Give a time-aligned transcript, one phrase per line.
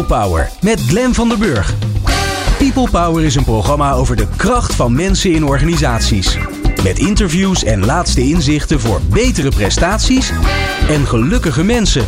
[0.00, 1.74] People Power met Glen van der Burg.
[2.58, 6.36] People Power is een programma over de kracht van mensen in organisaties.
[6.82, 10.32] Met interviews en laatste inzichten voor betere prestaties
[10.88, 12.06] en gelukkige mensen.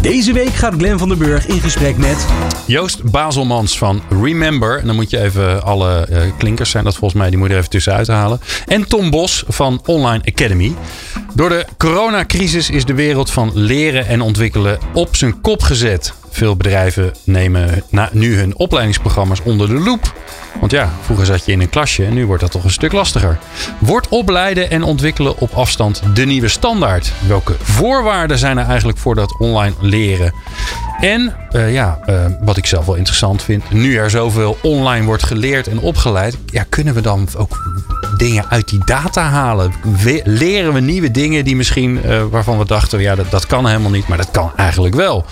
[0.00, 2.26] Deze week gaat Glen van der Burg in gesprek met
[2.66, 4.86] Joost Bazelmans van Remember.
[4.86, 7.30] Dan moet je even alle uh, klinkers zijn dat volgens mij.
[7.30, 8.40] Die moet je er even tussenuit halen.
[8.66, 10.74] En Tom Bos van Online Academy.
[11.34, 16.20] Door de coronacrisis is de wereld van leren en ontwikkelen op zijn kop gezet.
[16.32, 17.82] Veel bedrijven nemen
[18.12, 20.14] nu hun opleidingsprogramma's onder de loep.
[20.60, 22.92] Want ja, vroeger zat je in een klasje en nu wordt dat toch een stuk
[22.92, 23.38] lastiger.
[23.78, 27.12] Wordt opleiden en ontwikkelen op afstand de nieuwe standaard?
[27.26, 30.32] Welke voorwaarden zijn er eigenlijk voor dat online leren?
[31.00, 35.22] En uh, ja, uh, wat ik zelf wel interessant vind, nu er zoveel online wordt
[35.22, 37.80] geleerd en opgeleid, ja, kunnen we dan ook
[38.16, 39.72] dingen uit die data halen?
[40.24, 43.90] Leren we nieuwe dingen die misschien uh, waarvan we dachten, ja, dat, dat kan helemaal
[43.90, 45.24] niet, maar dat kan eigenlijk wel.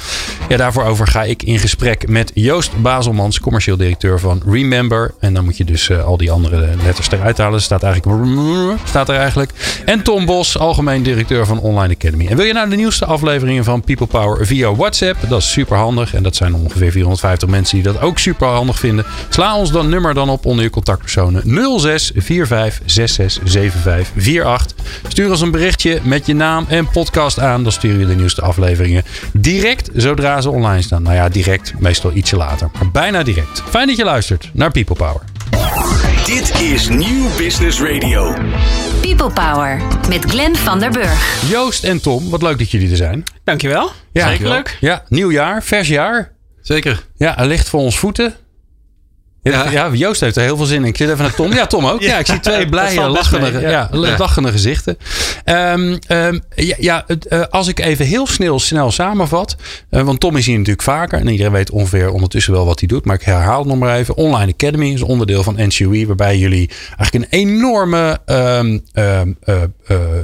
[0.48, 5.09] Ja, daarvoor over ga ik in gesprek met Joost Bazelmans, commercieel directeur van Remember.
[5.18, 7.62] En dan moet je dus al die andere letters eruit halen.
[7.62, 9.50] Staat, eigenlijk, staat er eigenlijk.
[9.84, 12.26] En Tom Bos, algemeen directeur van Online Academy.
[12.26, 15.16] En wil je nou de nieuwste afleveringen van People Power via WhatsApp?
[15.28, 16.14] Dat is super handig.
[16.14, 19.04] En dat zijn ongeveer 450 mensen die dat ook super handig vinden.
[19.28, 21.42] Sla ons dan nummer dan op onder je contactpersonen
[21.80, 24.76] 06 45 66 75 48.
[25.08, 27.62] Stuur ons een berichtje met je naam en podcast aan.
[27.62, 31.02] Dan sturen we de nieuwste afleveringen direct zodra ze online staan.
[31.02, 32.70] Nou ja, direct, meestal ietsje later.
[32.72, 33.62] Maar bijna direct.
[33.68, 35.22] Fijn dat je luistert naar People Power.
[36.24, 38.34] Dit is Nieuw Business Radio.
[39.00, 41.48] People Power met Glenn van der Burg.
[41.50, 43.24] Joost en Tom, wat leuk dat jullie er zijn.
[43.44, 43.90] Dankjewel.
[44.12, 44.76] Ja, Zeker leuk.
[44.80, 46.32] Ja, nieuw jaar, vers jaar.
[46.60, 47.04] Zeker.
[47.16, 48.34] Ja, er ligt voor ons voeten.
[49.42, 49.70] Ja.
[49.70, 50.84] ja, Joost heeft er heel veel zin in.
[50.84, 51.52] Ik zit even naar Tom.
[51.52, 52.00] Ja, Tom ook.
[52.10, 53.88] Ja, ik zie twee blije, lachende, ja.
[53.92, 54.98] lachende gezichten.
[55.44, 59.56] Um, um, ja, ja uh, als ik even heel snel, snel samenvat.
[59.90, 61.18] Uh, want Tom is hier natuurlijk vaker.
[61.18, 63.04] En iedereen weet ongeveer ondertussen wel wat hij doet.
[63.04, 64.16] Maar ik herhaal het nog maar even.
[64.16, 66.06] Online Academy is onderdeel van NCUE.
[66.06, 69.62] Waarbij jullie eigenlijk een enorme um, uh,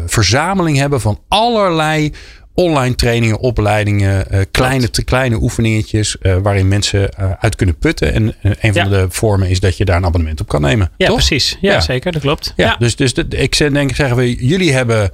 [0.07, 2.13] verzameling hebben van allerlei
[2.57, 8.13] online trainingen, opleidingen, uh, kleine, te kleine oefeningetjes uh, waarin mensen uh, uit kunnen putten.
[8.13, 8.89] En een van ja.
[8.89, 10.91] de vormen is dat je daar een abonnement op kan nemen.
[10.97, 11.17] Ja, toch?
[11.17, 11.57] precies.
[11.61, 12.13] Ja, ja, zeker.
[12.13, 12.53] Dat klopt.
[12.57, 12.77] Ja, ja.
[12.77, 15.11] Dus, dus de, ik denk, zeggen we, jullie hebben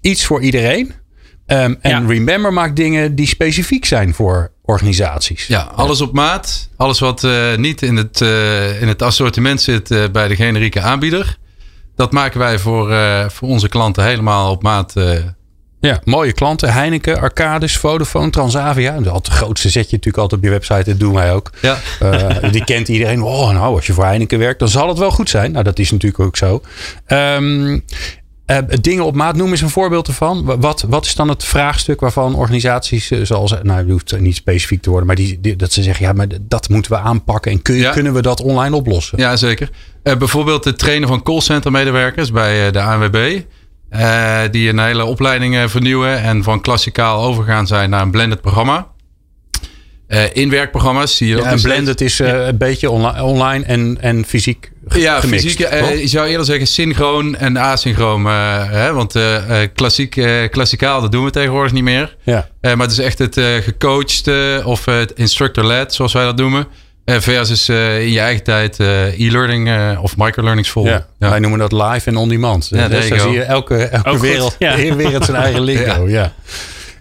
[0.00, 0.92] iets voor iedereen.
[1.46, 5.46] Um, en Remember maakt dingen die specifiek zijn voor organisaties.
[5.46, 6.68] Ja, alles op maat.
[6.76, 7.26] Alles wat
[7.56, 8.20] niet in het,
[8.80, 11.36] in het assortiment zit bij de generieke aanbieder.
[11.96, 12.94] Dat maken wij voor,
[13.30, 14.94] voor onze klanten helemaal op maat
[15.88, 16.72] ja, mooie klanten.
[16.72, 19.00] Heineken, Arcadis, Vodafone, Transavia.
[19.00, 20.90] Dat grootste zet je natuurlijk altijd op je website.
[20.90, 21.50] Dat doen wij ook.
[21.60, 21.78] Ja.
[22.02, 23.22] Uh, die kent iedereen.
[23.22, 25.52] Oh, nou, als je voor Heineken werkt, dan zal het wel goed zijn.
[25.52, 26.62] Nou, dat is natuurlijk ook zo.
[27.06, 27.84] Um,
[28.46, 30.60] uh, dingen op maat noemen is een voorbeeld ervan.
[30.60, 34.82] Wat, wat is dan het vraagstuk waarvan organisaties uh, zoals, nou, het hoeft niet specifiek
[34.82, 37.62] te worden, maar die, die, dat ze zeggen, ja, maar dat moeten we aanpakken en
[37.62, 37.92] kun, ja.
[37.92, 39.18] kunnen we dat online oplossen?
[39.18, 39.70] Ja, zeker.
[40.02, 43.40] bijvoorbeeld het trainen van callcenter medewerkers bij de ANWB.
[43.96, 48.86] Uh, die een hele opleiding vernieuwen en van klassikaal overgaan zijn naar een blended programma.
[50.08, 52.34] Uh, inwerkprogramma's zie je ja, En blended is uh, ja.
[52.34, 55.58] een beetje online, online en, en fysiek ja, gemixt, fysiek.
[56.00, 58.24] je zou eerder zeggen synchroon en asynchroon.
[58.24, 59.18] hè, want
[59.74, 62.16] klassiek, klassikaal, dat doen we tegenwoordig niet meer.
[62.22, 62.48] Ja.
[62.60, 66.66] maar het is echt het gecoachte of het instructor-led, zoals wij dat noemen.
[67.04, 70.92] Versus uh, in je eigen tijd uh, e-learning uh, of microlearnings volgen.
[70.92, 71.30] Ja, ja.
[71.30, 72.68] Wij noemen dat live en on-demand.
[72.68, 74.76] Ja, dus daar zie je elke, elke wereld, ja.
[74.94, 76.08] wereld zijn eigen lingo.
[76.08, 76.32] ja.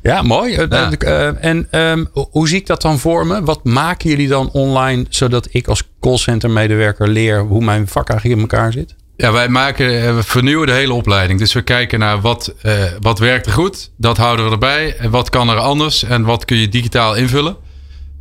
[0.04, 0.56] Ja, mooi.
[0.56, 3.44] en um, hoe zie ik dat dan voor me?
[3.44, 8.40] Wat maken jullie dan online zodat ik als callcenter medewerker leer hoe mijn vak eigenlijk
[8.42, 8.96] in elkaar zit?
[9.16, 11.40] Ja, wij maken, we vernieuwen de hele opleiding.
[11.40, 12.54] Dus we kijken naar wat,
[13.00, 14.96] wat werkt er goed, dat houden we erbij.
[14.98, 17.58] En wat kan er anders en wat kun je digitaal invullen.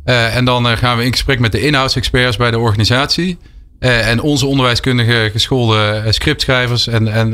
[0.05, 3.37] Uh, en dan uh, gaan we in gesprek met de inhoudsexperts bij de organisatie.
[3.79, 7.33] Uh, en onze onderwijskundige geschoolde scriptschrijvers en, en,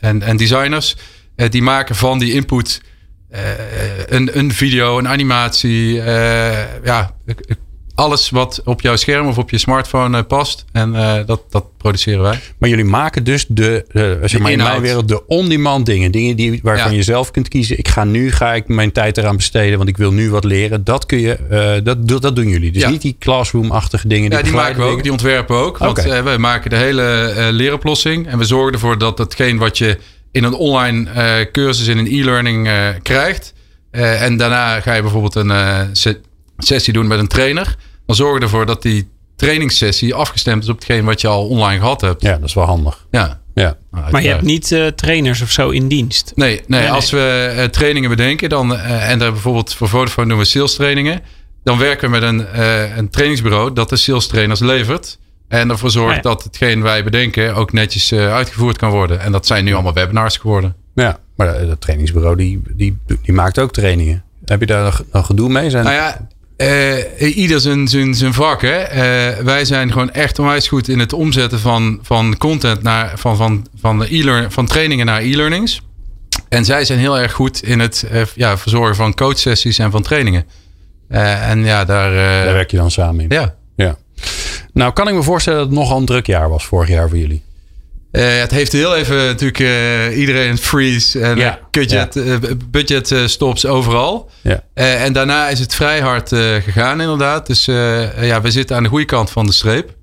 [0.00, 0.96] en, en designers.
[1.36, 2.80] die maken van die input
[4.06, 5.94] een, een video, een animatie.
[6.84, 7.14] ja,
[7.96, 10.64] alles wat op jouw scherm of op je smartphone past.
[10.72, 10.92] En
[11.26, 12.40] dat, dat produceren wij.
[12.58, 16.10] Maar jullie maken dus de, de zeg maar in mijn wereld, de on-demand dingen.
[16.10, 16.96] Dingen die, waarvan ja.
[16.96, 17.78] je zelf kunt kiezen.
[17.78, 20.84] Ik ga nu ga ik mijn tijd eraan besteden, want ik wil nu wat leren.
[20.84, 22.72] Dat kun je, uh, dat, dat doen jullie.
[22.72, 22.88] Dus ja.
[22.88, 24.30] niet die classroom-achtige dingen.
[24.30, 25.02] Die ja, die maken we ook, dingen.
[25.02, 25.78] die ontwerpen we ook.
[25.78, 26.18] Want okay.
[26.18, 28.28] uh, wij maken de hele leeroplossing.
[28.28, 29.98] En we zorgen ervoor dat hetgeen wat je
[30.30, 32.70] in een online cursus in een e-learning
[33.02, 33.54] krijgt.
[33.90, 35.50] en daarna ga je bijvoorbeeld een
[36.58, 37.76] sessie doen met een trainer.
[38.06, 41.80] Dan zorgen we ervoor dat die trainingssessie afgestemd is op hetgeen wat je al online
[41.80, 42.22] gehad hebt.
[42.22, 43.06] Ja, dat is wel handig.
[43.10, 43.40] Ja.
[43.54, 43.76] ja.
[43.90, 46.32] Nou, maar je hebt niet uh, trainers of zo in dienst?
[46.34, 50.28] Nee, nee, nee als we uh, trainingen bedenken dan, uh, en daar bijvoorbeeld voor Vodafone
[50.28, 51.20] doen we sales trainingen.
[51.64, 55.18] dan werken we met een, uh, een trainingsbureau dat de sales trainers levert.
[55.48, 56.22] En ervoor zorgt Ah, ja.
[56.22, 59.20] dat hetgeen wij bedenken ook netjes eh, uitgevoerd kan worden.
[59.20, 60.76] En dat zijn nu allemaal webinars geworden.
[60.94, 64.24] Ja, maar dat trainingsbureau die, die, die maakt ook trainingen.
[64.44, 65.70] Heb je daar nog, nog gedoe mee?
[65.70, 65.84] Zijn...
[65.84, 66.26] Nou ja,
[66.56, 68.62] eh, ieder zijn, zijn, zijn vak.
[68.62, 68.68] Hè?
[68.76, 73.36] Eh, wij zijn gewoon echt onwijs goed in het omzetten van, van content naar, van,
[73.36, 75.80] van, van, de e-learn- van trainingen naar e-learnings.
[76.48, 80.02] En zij zijn heel erg goed in het eh, ja, verzorgen van coachsessies en van
[80.02, 80.44] trainingen.
[81.08, 82.10] Eh, en ja, daar.
[82.12, 83.26] eh, Daar werk je dan samen in.
[83.36, 83.54] ja.
[83.76, 83.96] Ja.
[84.72, 87.18] Nou, kan ik me voorstellen dat het nogal een druk jaar was vorig jaar voor
[87.18, 87.42] jullie.
[88.16, 93.30] Eh, het heeft heel even natuurlijk eh, iedereen een freeze en Ja, eh, budget, budget
[93.30, 94.30] stops overal.
[94.40, 94.62] Ja.
[94.74, 96.28] En daarna is het vrij hard
[96.64, 97.46] gegaan inderdaad.
[97.46, 97.64] Dus
[98.20, 99.94] ja, we zitten aan de goede kant van de streep.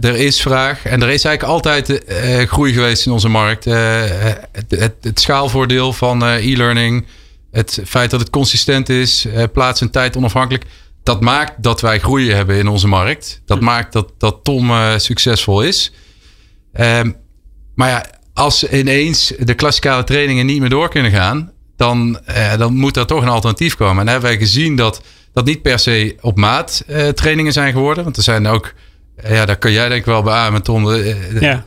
[0.00, 2.02] Er is vraag en er is eigenlijk altijd
[2.48, 3.64] groei geweest in onze markt.
[3.64, 7.06] Het, het, het schaalvoordeel van e-learning,
[7.50, 10.64] het feit dat het consistent is, plaats en tijd onafhankelijk.
[11.02, 13.40] Dat maakt dat wij groei hebben in onze markt.
[13.46, 15.92] Dat maakt dat, dat Tom succesvol is.
[16.78, 17.10] Ehm,
[17.74, 18.04] maar ja,
[18.34, 23.06] als ineens de klassikale trainingen niet meer door kunnen gaan, dan, eh, dan moet er
[23.06, 23.98] toch een alternatief komen.
[23.98, 25.02] En dan hebben wij gezien dat
[25.32, 28.04] dat niet per se op maat eh, trainingen zijn geworden.
[28.04, 28.72] Want er zijn ook,
[29.16, 30.84] eh, ja, daar kun jij denk ik wel beamen, Tom.
[30.84, 31.66] De, Ja,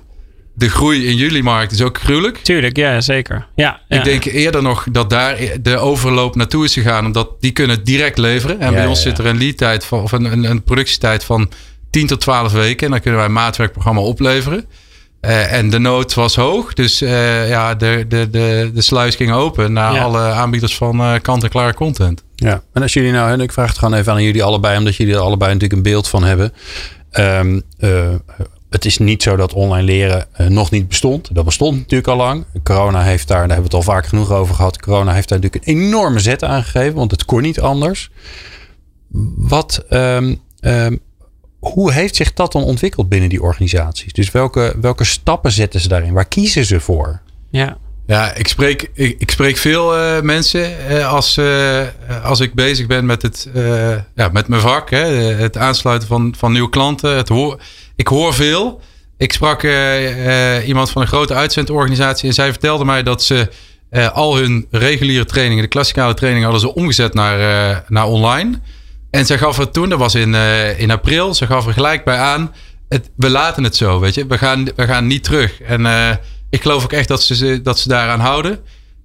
[0.56, 2.38] de groei in jullie markt is ook gruwelijk.
[2.38, 2.78] tuurlijk.
[2.78, 3.48] Ja, zeker.
[3.56, 3.98] Ja, ja.
[3.98, 7.06] Ik denk eerder nog dat daar de overloop naartoe is gegaan.
[7.06, 8.60] Omdat die kunnen direct leveren.
[8.60, 11.24] En Ja, bij ons zit er een lead tijd van, of een, een, een productietijd
[11.24, 11.52] van
[11.90, 12.86] 10 tot 12 weken.
[12.86, 14.66] En dan kunnen wij een maatwerkprogramma opleveren.
[15.22, 16.74] Eh, en de nood was hoog.
[16.74, 20.02] Dus eh, ja, de, de, de, de sluis ging open naar Ja.
[20.04, 22.24] alle aanbieders van eh kant-en-klare content.
[22.36, 24.96] Ja, en als jullie nou, en ik vraag het gewoon even aan jullie allebei, omdat
[24.96, 26.54] jullie er allebei natuurlijk een beeld van hebben.
[27.12, 28.10] Ehm, eh,
[28.70, 31.36] het is niet zo dat online leren nog niet bestond.
[31.36, 32.46] Dat bestond natuurlijk al lang.
[32.64, 34.80] Corona heeft daar, daar hebben we het al vaak genoeg over gehad.
[34.82, 38.10] Corona heeft daar natuurlijk een enorme zet aan gegeven, want het kon niet anders.
[39.36, 40.96] Wat, ehm, ehm,
[41.62, 44.14] hoe heeft zich dat dan ontwikkeld binnen die organisaties?
[44.14, 46.14] Dus welke, welke stappen zetten ze daarin?
[46.14, 47.22] Waar kiezen ze voor?
[47.50, 47.78] ja.
[48.06, 51.82] Ja, ik spreek, ik, ik spreek veel eh, mensen eh, als, eh,
[52.24, 54.90] als ik bezig ben met, het, eh, ja, met mijn vak.
[54.90, 57.16] Hè, het aansluiten van, van nieuwe klanten.
[57.16, 57.62] Het hoor,
[57.96, 58.82] ik hoor veel.
[59.18, 63.50] Ik sprak eh, eh, iemand van een grote uitzendorganisatie en zij vertelde mij dat ze
[63.90, 68.62] eh, al hun reguliere trainingen, de klassikale trainingen, hadden ze omgezet naar, eh, naar online.
[69.12, 72.04] En zij gaf er toen, dat was in, eh, in april, ze gaf er gelijk
[72.04, 72.54] bij aan.
[72.90, 74.26] Het, we laten het zo, weet je.
[74.26, 75.62] We gaan, we gaan niet terug.
[75.62, 76.16] En eh,
[76.50, 78.60] ik geloof ook echt dat ze, ze- dat ze daaraan houden.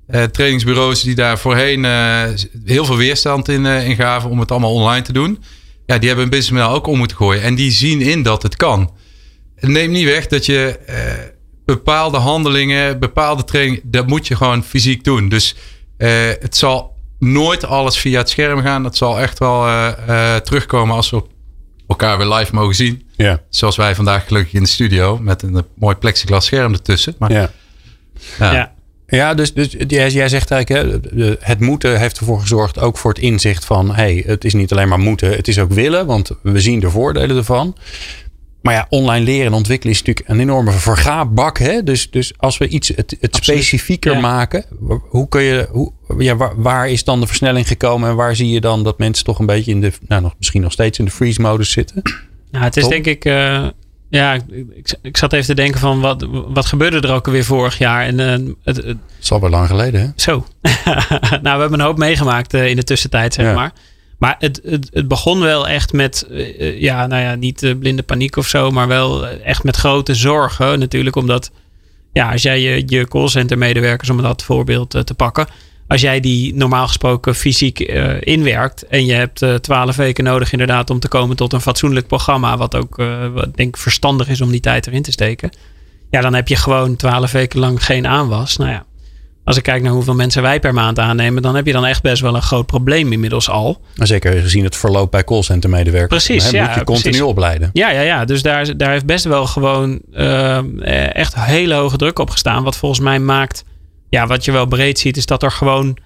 [0.07, 1.85] Eh, trainingsbureaus die daar voorheen
[2.65, 5.43] heel veel weerstand in, gaven om het allemaal online te doen.
[5.87, 7.43] Ja, die hebben een businessmodel ook om moeten gooien.
[7.43, 8.93] En die zien in dat het kan.
[9.57, 10.79] Het neemt niet weg dat je
[11.65, 15.29] bepaalde handelingen, bepaalde training, dat moet je gewoon fysiek doen.
[15.29, 15.55] Dus
[16.41, 18.85] het zal nooit alles via het scherm gaan.
[18.85, 21.23] Het zal echt wel eh, eh, terugkomen als we
[21.89, 23.03] elkaar weer live mogen zien.
[23.17, 27.15] Ja, Zoals wij vandaag gelukkig in de studio met een mooi plexiglas scherm ertussen.
[27.19, 27.51] Maar, ja.
[28.39, 28.53] ja.
[28.53, 28.75] ja.
[29.09, 33.13] Ja, dus, dus jij, jij zegt eigenlijk, hè, het moeten heeft ervoor gezorgd, ook voor
[33.13, 36.31] het inzicht van, hey, het is niet alleen maar moeten, het is ook willen, want
[36.43, 37.77] we zien de voordelen ervan.
[38.63, 41.59] Maar ja, online leren en ontwikkelen is natuurlijk een enorme vergaarbak.
[41.59, 41.83] Hè?
[41.83, 44.21] Dus, dus als we iets het, specifieker Ja.
[44.21, 44.65] maken,
[45.09, 48.49] hoe kun je, hoe, ja, waar, waar is dan de versnelling gekomen en waar zie
[48.49, 51.05] je dan dat mensen toch een beetje in de, nou nog, misschien nog steeds in
[51.05, 52.03] de freeze-modus zitten?
[52.51, 53.25] Ja, het is denk ik.
[53.25, 53.67] eh,
[54.11, 54.43] ja, ik,
[54.75, 58.07] ik, ik zat even te denken van wat, wat gebeurde er ook alweer vorig jaar?
[58.07, 60.07] En eh, het, het- is al wel lang geleden, hè?
[60.17, 60.47] zo.
[61.43, 63.55] nou, we hebben een hoop meegemaakt eh, in de tussentijd, zeg Ja.
[63.55, 63.73] maar.
[64.19, 66.27] Maar het, het, het begon wel echt met,
[66.79, 70.79] ja, nou ja, niet blinde paniek of zo, maar wel echt met grote zorgen.
[70.79, 71.51] Natuurlijk, omdat,
[72.13, 75.47] ja, als jij je, je callcenter medewerkers, om dat voorbeeld te pakken,
[75.89, 80.53] als jij die normaal gesproken fysiek eh, inwerkt en je hebt eh, twaalf weken nodig
[80.53, 84.29] inderdaad om te komen tot een fatsoenlijk programma, wat ook, eh, wat ik denk verstandig
[84.29, 85.51] is om die tijd erin te steken.
[86.11, 88.57] Ja, dan heb je gewoon twaalf weken lang geen aanwas.
[88.57, 88.85] Nou ja,
[89.45, 92.03] als ik kijk naar hoeveel mensen wij per maand aannemen, dan heb je dan echt
[92.03, 93.81] best wel een groot probleem inmiddels al.
[93.97, 96.25] Maar zeker gezien het verloop bij callcenter medewerkers.
[96.25, 97.29] Precies, Hè, ja, moet je continu precies.
[97.31, 97.71] opleiden.
[97.73, 98.25] Ja, ja, ja.
[98.25, 102.63] Dus daar, daar heeft best wel gewoon ehm, eh, echt hele hoge druk op gestaan.
[102.63, 103.65] Wat volgens mij maakt,
[104.09, 105.97] ja, wat je wel breed ziet, is dat er gewoon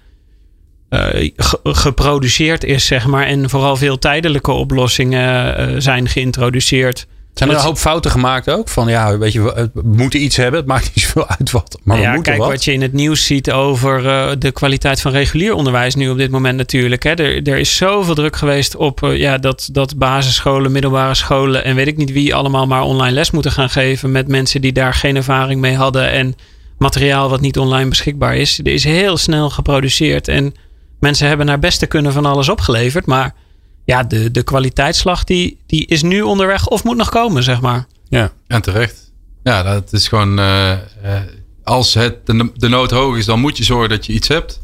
[0.89, 3.25] eh, ge- geproduceerd is, zeg maar.
[3.25, 7.07] En vooral veel tijdelijke oplossingen eh, zijn geïntroduceerd.
[7.33, 8.69] Zijn er een hoop fouten gemaakt ook?
[8.69, 10.59] Van ja, weet je, we moeten iets hebben.
[10.59, 11.79] Het maakt niet zoveel uit wat.
[11.83, 12.51] Maar we ja, moeten kijk wat.
[12.51, 12.63] wat.
[12.63, 16.31] je in het nieuws ziet over eh, de kwaliteit van regulier onderwijs nu op dit
[16.31, 17.03] moment natuurlijk.
[17.03, 17.09] Hè.
[17.09, 21.87] Er, er is zoveel druk geweest op ja, dat, dat basisscholen, middelbare scholen en weet
[21.87, 25.15] ik niet wie allemaal maar online les moeten gaan geven met mensen die daar geen
[25.15, 26.35] ervaring mee hadden en
[26.81, 28.59] materiaal wat niet online beschikbaar is.
[28.59, 30.53] Er is heel snel geproduceerd en
[30.99, 33.05] mensen hebben naar beste kunnen van alles opgeleverd.
[33.05, 33.33] Maar
[33.85, 37.85] ja, de, de kwaliteitsslag die, die is nu onderweg of moet nog komen, zeg maar.
[38.09, 38.31] Ja.
[38.47, 39.11] En terecht.
[39.43, 40.39] Ja, dat is gewoon.
[40.39, 40.79] eh, eh,
[41.63, 44.61] als het de, de nood hoog is, dan moet je zorgen dat je iets hebt.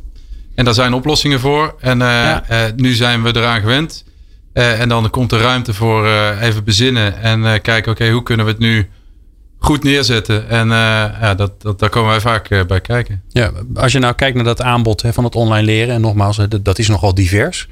[0.56, 1.76] En daar zijn oplossingen voor.
[1.80, 2.72] En eh, Ja.
[2.76, 4.06] nu zijn we eraan gewend.
[4.54, 6.08] En dan komt er ruimte voor
[6.42, 7.22] even bezinnen.
[7.22, 8.90] En kijken, oké, hoe kunnen we het nu
[9.58, 10.50] goed neerzetten?
[10.50, 10.78] En eh,
[11.22, 13.22] ja, dat, dat, daar komen wij vaak eh, bij kijken.
[13.30, 16.38] Ja, als je nou kijkt naar dat aanbod hè, van het online leren, en nogmaals,
[16.38, 17.68] dat, dat is nogal divers.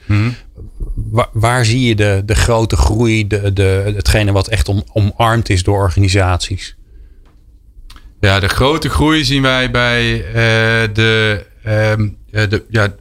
[0.94, 5.50] Waar, waar zie je de, de grote groei, de, de, hetgene wat echt om, omarmd
[5.50, 6.76] is door organisaties?
[8.26, 10.34] Ja, de grote groei zien wij bij eh,
[10.94, 12.96] de, ehm, eh, de ja,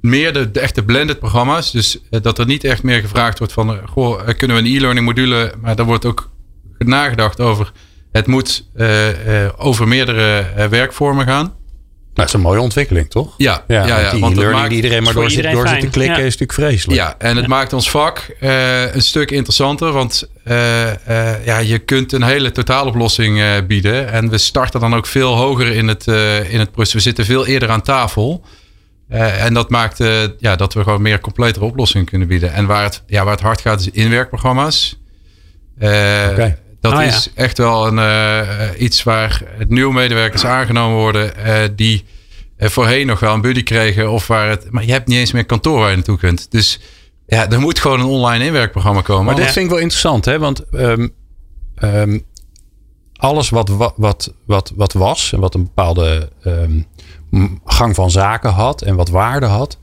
[0.00, 1.70] meer de, de echte blended programma's.
[1.70, 5.52] Dus dat er niet echt meer gevraagd wordt van, goh, kunnen we een e-learning module,
[5.60, 6.30] maar daar wordt ook
[6.78, 7.72] nagedacht over.
[8.12, 11.44] Het moet eh, eh, over meerdere eh, werkvormen gaan.
[11.44, 11.50] Nou,
[12.14, 13.34] dat is een mooie ontwikkeling, toch?
[13.36, 15.68] Ja, ja, ja, want die want het learning maakt- die iedereen maar door, zit, door
[15.68, 16.24] zit te klikken ja.
[16.26, 17.00] is natuurlijk vreselijk.
[17.00, 19.92] Ja, en het maakt ons vak eh, een stuk interessanter.
[19.92, 24.12] Want eh, eh, ja, je kunt een hele totaaloplossing eh, bieden.
[24.12, 26.92] En we starten dan ook veel hoger in het, eh, in het proces.
[26.92, 28.44] We zitten veel eerder aan tafel.
[29.08, 32.52] Eh, en dat maakt eh, ja, dat we gewoon meer completere oplossingen kunnen bieden.
[32.52, 34.98] En waar het, ja, waar het hard gaat is inwerkprogramma's.
[35.78, 36.58] Eh, Oké.
[36.80, 37.02] Dat ja.
[37.02, 41.36] is echt wel een, eh, iets waar nieuwe medewerkers aangenomen worden.
[41.36, 42.04] eh, die
[42.56, 44.10] eh, voorheen nog wel een buddy kregen.
[44.10, 46.50] Of waar het, maar je hebt niet eens meer kantoor waar je naartoe kunt.
[46.50, 46.80] Dus
[47.26, 49.24] ja, er moet gewoon een online inwerkprogramma komen.
[49.24, 50.38] Maar dit vind ik wel interessant, hè?
[50.38, 51.08] Want ehm,
[51.74, 52.18] ehm,
[53.16, 56.80] alles wat, wa- wat, wat, wat was en wat een bepaalde ehm,
[57.64, 59.78] gang van zaken had en wat waarde had,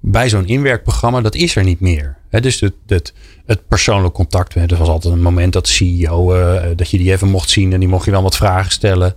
[0.00, 2.16] bij zo'n inwerkprogramma, dat is er niet meer.
[2.30, 3.12] Hè, dus het, het,
[3.46, 6.98] het persoonlijk contact, hè, er was altijd een moment dat de CEO, eh, dat je
[6.98, 9.14] die even mocht zien en die mocht je dan wat vragen stellen.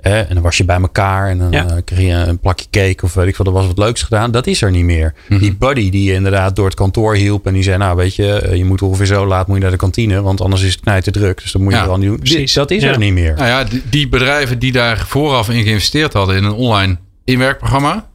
[0.00, 1.66] Hè, en dan was je bij elkaar en dan Ja.
[1.68, 4.30] eh, kreeg je een plakje cake of weet ik wat, er was wat leuks gedaan.
[4.30, 5.14] Dat is er niet meer.
[5.28, 8.32] Die buddy die je inderdaad door het kantoor hielp en die zei, nou weet je,
[8.32, 10.80] eh, je moet ongeveer zo laat moet je naar de kantine, want anders is het
[10.80, 11.42] knijt te druk.
[11.42, 12.18] Dus dat moet je Ja, wel niet doen.
[12.18, 12.52] precies.
[12.52, 12.90] Dat is Ja.
[12.90, 13.34] er niet meer.
[13.34, 18.08] Nou ja, die, die bedrijven die daar vooraf in geïnvesteerd hadden in een online inwerkprogramma,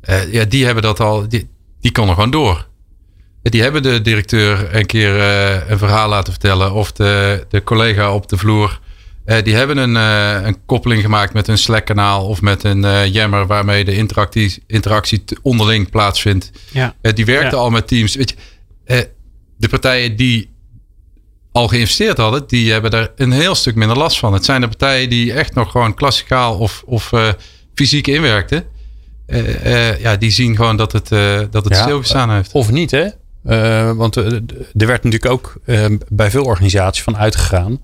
[0.00, 1.48] eh, ja, die hebben dat al, die,
[1.80, 2.68] die konden gewoon door.
[3.42, 8.14] Die hebben de directeur een keer eh, een verhaal laten vertellen of de, de collega
[8.14, 8.80] op de vloer.
[9.24, 9.94] eh, die hebben een,
[10.46, 15.90] een koppeling gemaakt met een Slack-kanaal of met een Yammer waarmee de interactie, interactie onderling
[15.90, 16.50] plaatsvindt.
[16.72, 16.94] Ja.
[17.00, 17.64] Die werkten Ja.
[17.64, 18.14] al met teams.
[18.14, 18.34] Weet
[18.86, 19.08] je,
[19.56, 20.50] de partijen die
[21.52, 24.32] al geïnvesteerd hadden, die hebben er een heel stuk minder last van.
[24.32, 27.12] Het zijn de partijen die echt nog gewoon klassikaal of, of
[27.74, 28.64] fysiek inwerkten.
[29.30, 32.52] Eh, eh, ja, die zien gewoon dat het, eh, dat het Ja, stilgestaan heeft.
[32.52, 33.06] Of niet, hè?
[33.44, 35.54] Eh, want er werd natuurlijk ook
[36.08, 37.80] bij veel organisaties van uitgegaan.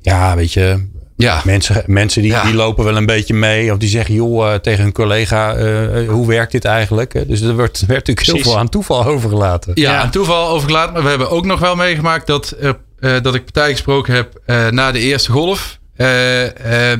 [0.00, 2.42] Ja, weet je, Ja, mensen, mensen die, Ja.
[2.44, 3.72] die lopen wel een beetje mee.
[3.72, 7.28] Of die zeggen, joh, eh, tegen hun collega, eh, hoe werkt dit eigenlijk?
[7.28, 9.72] Dus er werd, werd natuurlijk heel veel aan toeval overgelaten.
[9.74, 10.00] ja, Ja.
[10.00, 10.92] aan toeval overgelaten.
[10.92, 14.40] Maar we hebben ook nog wel meegemaakt dat, er, eh, dat ik partijen gesproken heb
[14.46, 15.78] eh, na de eerste golf.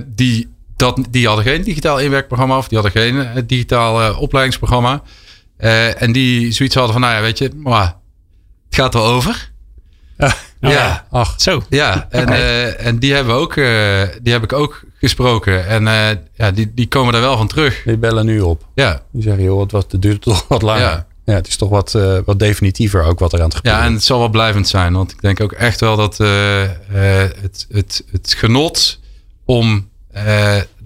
[0.06, 5.02] die, dat, die hadden geen digitaal inwerkprogramma of die hadden geen eh, digitaal eh, opleidingsprogramma.
[5.56, 7.96] Eh, en die zoiets hadden van, nou ja, weet je, maar
[8.66, 9.50] het gaat wel over.
[10.18, 10.30] Oh,
[10.60, 11.06] ja.
[11.10, 11.62] Ach, Zo.
[11.68, 12.28] Ja, en,
[12.78, 13.54] en die, hebben we ook,
[14.22, 15.66] die heb ik ook gesproken.
[15.66, 15.84] En
[16.34, 17.82] ja, die, die komen daar wel van terug.
[17.84, 18.66] die bellen nu op.
[18.74, 20.80] Ja, Die zeggen, joh, het, was, het duurt toch wat langer.
[20.80, 21.06] Ja.
[21.24, 21.34] Ja.
[21.34, 24.04] het is toch wat, wat definitiever ook wat er aan het gebeuren ja, en het
[24.04, 24.92] zal wel blijvend zijn.
[24.92, 29.00] Want ik denk ook echt wel dat het, het, het genot
[29.44, 29.88] om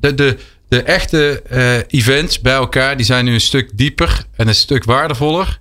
[0.01, 0.37] de, de,
[0.69, 4.85] de echte eh, events bij elkaar, die zijn nu een stuk dieper en een stuk
[4.85, 5.59] waardevoller.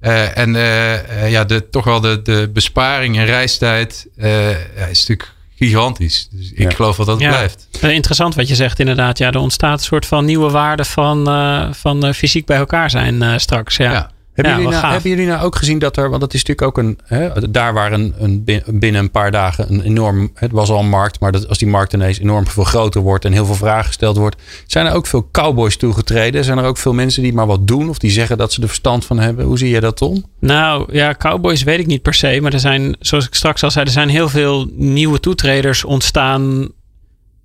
[0.00, 0.94] Eh, en eh,
[1.24, 6.28] eh, ja, de, toch wel de, de besparing en reistijd eh, ja, is natuurlijk gigantisch.
[6.30, 6.76] Dus ik Ja.
[6.76, 7.30] geloof wel dat het Ja.
[7.30, 7.68] blijft.
[7.80, 9.18] Eh, Interessant wat je zegt inderdaad.
[9.18, 12.90] Ja, er ontstaat een soort van nieuwe waarde van, eh, van eh, fysiek bij elkaar
[12.90, 13.76] zijn eh, straks.
[13.76, 13.92] Ja.
[13.92, 14.10] Ja.
[14.36, 16.44] Hebben, Ja, jullie wel nou, hebben jullie nou ook gezien dat er, want dat is
[16.44, 20.30] natuurlijk ook een, hè, daar waar een, een, bin- binnen een paar dagen een enorm,
[20.34, 23.24] het was al een markt, maar dat, als die markt ineens enorm veel groter wordt
[23.24, 26.44] en heel veel vragen gesteld wordt, zijn er ook veel cowboys toegetreden?
[26.44, 28.66] Zijn er ook veel mensen die maar wat doen of die zeggen dat ze er
[28.68, 29.44] verstand van hebben?
[29.44, 30.24] Hoe zie je dat, Tom?
[30.40, 32.38] Nou ja, Cowboys weet ik niet per se.
[32.42, 36.68] Maar er zijn, zoals ik straks al zei, er zijn heel veel nieuwe toetreders ontstaan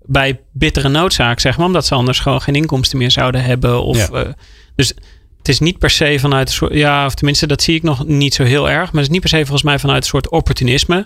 [0.05, 1.65] bij bittere noodzaak, zeg maar.
[1.65, 3.83] Omdat ze anders gewoon geen inkomsten meer zouden hebben.
[3.83, 4.07] Of, Ja.
[4.23, 4.29] eh,
[4.75, 4.93] dus
[5.41, 8.05] het is niet per se vanuit een soort, ja, of tenminste, dat zie ik nog
[8.05, 8.91] niet zo heel erg.
[8.91, 11.05] Maar het is niet per se volgens mij vanuit een soort opportunisme.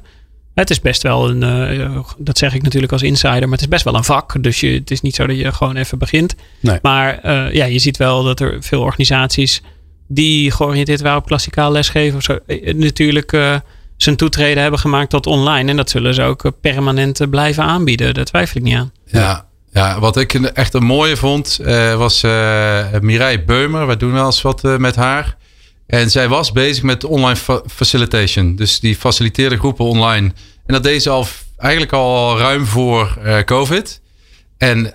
[0.54, 3.68] Het is best wel een, eh, dat zeg ik natuurlijk als insider, maar het is
[3.68, 4.44] best wel een vak.
[4.44, 6.36] Dus je, het is niet zo dat je gewoon even begint.
[6.60, 6.80] Nee.
[6.82, 9.62] Maar eh, ja, je ziet wel dat er veel organisaties
[10.08, 13.56] die georiënteerd waren op klassikaal lesgeven of zo, eh, natuurlijk eh,
[13.98, 15.70] zijn toetreden hebben gemaakt tot online.
[15.70, 18.13] En dat zullen ze ook permanent blijven aanbieden.
[18.13, 18.92] Daar twijfel ik niet aan.
[19.06, 23.88] Ja, ja wat ik echt een mooie vond, eh, was eh Mireille Beumer.
[23.88, 25.38] We doen wel eens wat eh, met haar.
[25.88, 28.55] En zij was bezig met online fa- facilitation.
[28.55, 30.32] Dus die faciliteerde groepen online.
[30.65, 31.27] En dat deed ze al
[31.58, 34.01] eigenlijk al ruim voor COVID.
[34.58, 34.94] En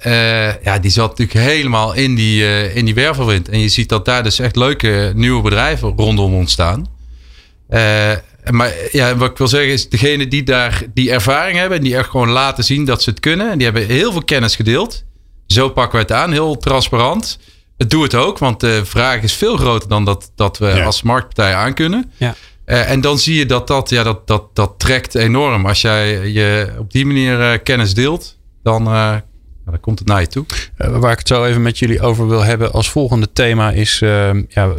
[0.63, 3.49] ja, die zat natuurlijk helemaal in die, in die wervelwind.
[3.49, 6.87] En je ziet dat daar dus echt leuke nieuwe bedrijven rondom ontstaan.
[8.51, 11.79] Maar ja, wat ik wil zeggen is, degene die daar die ervaring hebben...
[11.79, 13.51] en die echt gewoon laten zien dat ze het kunnen...
[13.51, 15.05] en die hebben heel veel kennis gedeeld.
[15.47, 17.39] Zo pakken we het aan, heel transparant.
[17.77, 19.89] Het doe het ook, want de vraag is veel groter...
[19.89, 20.85] dan dat, dat we Ja.
[20.85, 22.13] als marktpartij aankunnen.
[22.17, 22.35] Ja.
[22.65, 25.67] Eh, en dan zie je dat dat, ja, dat, dat, dat trekt enorm.
[25.67, 29.15] Als jij je op die manier eh, kennis deelt, dan, eh,
[29.65, 30.45] dan komt het naar je toe.
[30.77, 33.99] Eh, waar ik het zo even met jullie over wil hebben als volgende thema is...
[34.49, 34.73] ja,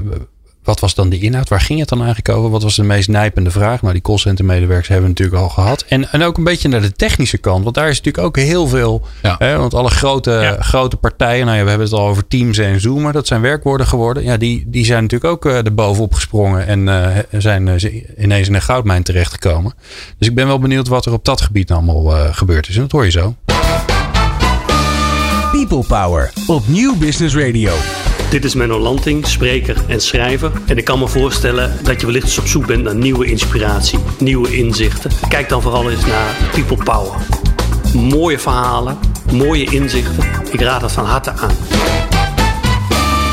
[0.64, 1.50] wat was dan de inhoud?
[1.50, 2.50] Waar ging het dan eigenlijk over?
[2.50, 3.82] Wat was de meest nijpende vraag?
[3.82, 5.86] Nou, die callcenter medewerkers hebben we natuurlijk al gehad.
[5.88, 7.64] En, en ook een beetje naar de technische kant.
[7.64, 9.02] Want daar is natuurlijk ook heel veel...
[9.22, 9.36] Ja.
[9.38, 10.58] Hè, want alle grote, Ja.
[10.60, 11.46] grote partijen...
[11.46, 13.02] Nou ja, we hebben het al over Teams en Zoom.
[13.02, 14.24] Maar dat zijn werkwoorden geworden.
[14.24, 16.68] Ja, die, die zijn natuurlijk ook eh er bovenop gesprongen.
[16.68, 19.74] En eh, zijn eh, ineens in een goudmijn terechtgekomen.
[20.18, 22.76] Dus ik ben wel benieuwd wat er op dat gebied allemaal eh, gebeurd is.
[22.76, 23.36] En dat hoor je zo.
[25.52, 27.74] People Power op Nieuw Business Radio.
[28.32, 30.52] Dit is Menno Lanting, spreker en schrijver.
[30.68, 34.00] En ik kan me voorstellen dat je wellicht eens op zoek bent naar nieuwe inspiratie,
[34.20, 35.12] nieuwe inzichten.
[35.30, 37.20] Kijk dan vooral eens naar People Power.
[37.94, 38.98] Mooie verhalen,
[39.32, 40.24] mooie inzichten.
[40.52, 41.56] Ik raad het van harte aan.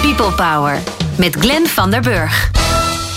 [0.03, 0.79] People Power
[1.17, 2.51] met Glenn van der Burg.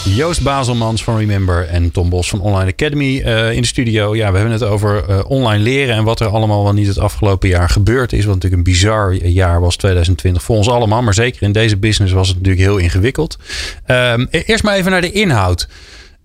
[0.03, 4.15] Joost Bazelmans van Remember en Tom Bos van Online Academy eh, in de studio.
[4.15, 7.00] Ja, we hebben het over eh, online leren en wat er allemaal wel niet het
[7.00, 8.25] afgelopen jaar gebeurd is.
[8.25, 11.01] Wat natuurlijk een bizar jaar was 2020 voor ons allemaal.
[11.01, 13.38] Maar zeker in deze business was het natuurlijk heel ingewikkeld.
[13.86, 15.67] Ehm, eerst maar even naar de inhoud.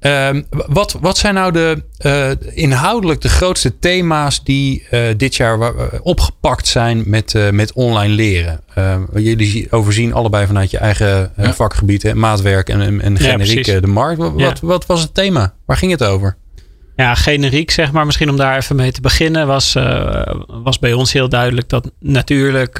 [0.01, 5.61] Ehm, wat, wat zijn nou de, eh, inhoudelijk de grootste thema's die eh, dit jaar
[5.61, 5.71] eh,
[6.03, 8.61] opgepakt zijn met, met online leren?
[8.75, 11.55] Ehm, jullie zie- overzien allebei vanuit je eigen Ja.
[11.55, 14.19] vakgebied, hè, maatwerk en, en, en generiek de markt.
[14.19, 14.45] Wat, Ja.
[14.47, 15.55] wat, wat was het thema?
[15.67, 16.37] Waar ging het over?
[16.97, 18.07] Ja, generiek zeg maar.
[18.07, 19.47] Misschien om daar even mee te beginnen.
[19.47, 19.77] Was,
[20.47, 22.73] was bij ons heel duidelijk dat natuurlijk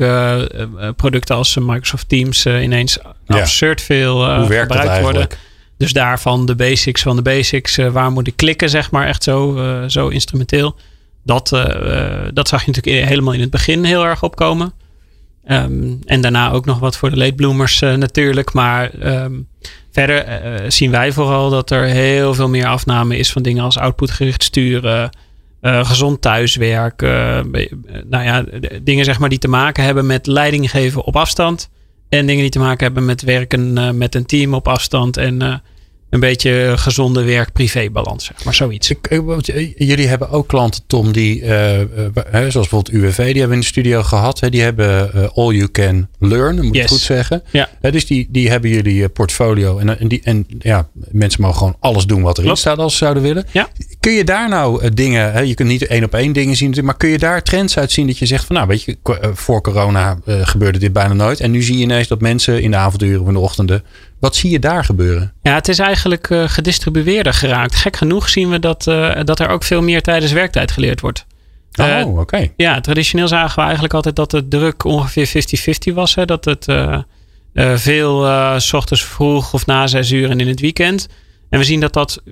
[0.97, 5.29] producten als Microsoft Teams ineens absurd veel Hoe werkt dat gebruikt worden.
[5.77, 7.79] Dus daarvan de basics van de basics.
[7.79, 9.07] eh, waar moet ik klikken, zeg maar.
[9.07, 10.77] Echt zo, eh, zo instrumenteel.
[11.25, 14.73] Dat, eh, dat zag je natuurlijk helemaal in het begin heel erg opkomen.
[15.45, 18.53] Ehm, en daarna ook nog wat voor de late bloomers natuurlijk.
[18.53, 19.33] Maar ehm,
[19.91, 20.25] verder
[20.73, 25.11] zien wij vooral dat er heel veel meer afname is van dingen als outputgericht sturen.
[25.63, 27.01] gezond thuiswerk.
[27.01, 28.45] nou ja,
[28.83, 31.71] dingen zeg maar die te maken hebben met leiding geven op afstand.
[32.09, 35.17] En dingen die te maken hebben met werken eh, met een team op afstand.
[35.17, 35.55] En eh,
[36.17, 38.91] een beetje gezonde werk-privé-balans, zeg maar zoiets.
[38.91, 41.49] Ik- ik- eh, jullie hebben ook klanten, Tom, die, eh,
[42.31, 44.41] hè, zoals bijvoorbeeld UWV, die hebben we in de studio gehad.
[44.41, 46.91] Hè, die hebben All You Can Learn, moet ik Yes.
[46.91, 47.43] goed zeggen.
[47.53, 47.69] Ja.
[47.91, 49.79] Dus die, die hebben jullie portfolio.
[49.79, 52.59] En, en, die, en ja, mensen mogen gewoon alles doen wat erin Klopt.
[52.61, 53.45] staat als ze zouden willen.
[53.53, 53.69] Ja.
[54.01, 56.97] Kun je daar nou dingen, hè, je kunt niet één op één dingen zien, maar
[56.97, 58.97] kun je daar trends uit zien dat je zegt van nou weet je,
[59.35, 61.41] voor corona gebeurde dit bijna nooit.
[61.41, 63.83] En nu zie je ineens dat mensen in de avonduren of in de ochtenden,
[64.21, 65.33] wat zie je daar gebeuren?
[65.43, 67.75] Ja, het is eigenlijk eh, gedistribueerder geraakt.
[67.75, 71.27] Gek genoeg zien we dat, eh, dat er ook veel meer tijdens werktijd geleerd wordt.
[71.81, 72.49] Oh, Eh, oké.
[72.57, 76.15] Ja, traditioneel zagen we eigenlijk altijd dat de druk ongeveer 50-50 was.
[76.15, 76.25] Hè?
[76.25, 76.67] Dat het
[77.81, 78.27] veel
[78.61, 81.09] s ochtends vroeg of na zes uur en in het weekend.
[81.51, 82.23] En we zien dat, dat,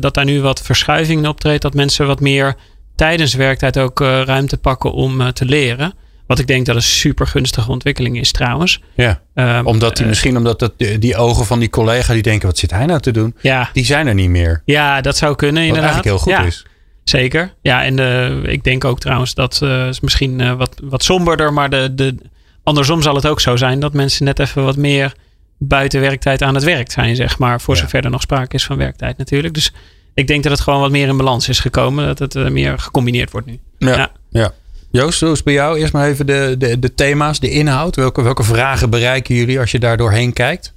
[0.00, 1.62] dat daar nu wat verschuiving in optreedt.
[1.62, 2.54] Dat mensen wat meer
[2.96, 5.94] tijdens werktijd ook ruimte pakken om te leren.
[6.32, 8.80] Wat ik denk dat een super gunstige ontwikkeling is trouwens.
[8.94, 9.20] Ja.
[9.34, 12.58] Ehm, Omdat die eh, misschien omdat dat, die, ogen van die collega die denken, wat
[12.58, 13.34] zit hij nou te doen?
[13.40, 14.62] ja, Die zijn er niet meer.
[14.64, 15.92] ja, dat zou kunnen Wat inderdaad.
[15.92, 16.48] eigenlijk heel goed ja.
[16.48, 16.66] is.
[17.04, 17.54] Zeker.
[17.62, 21.52] Ja, en de, ik denk ook trouwens dat eh, is misschien eh, wat, wat somberder,
[21.52, 22.14] maar de, de,
[22.62, 25.12] andersom zal het ook zo zijn dat mensen net even wat meer
[25.58, 27.60] buiten werktijd aan het werk zijn, zeg maar.
[27.60, 27.80] Voor Ja.
[27.80, 29.54] zover er nog sprake is van werktijd natuurlijk.
[29.54, 29.72] Dus
[30.14, 32.06] ik denk dat het gewoon wat meer in balans is gekomen.
[32.06, 33.58] Dat het eh, meer gecombineerd wordt nu.
[33.78, 33.96] Ja.
[33.96, 34.10] Ja.
[34.30, 34.52] ja.
[34.92, 35.78] Joost, hoe is het bij jou?
[35.78, 37.96] Eerst maar even de, de, de thema's, de inhoud.
[37.96, 40.74] Welke, welke vragen bereiken jullie als je daar doorheen kijkt?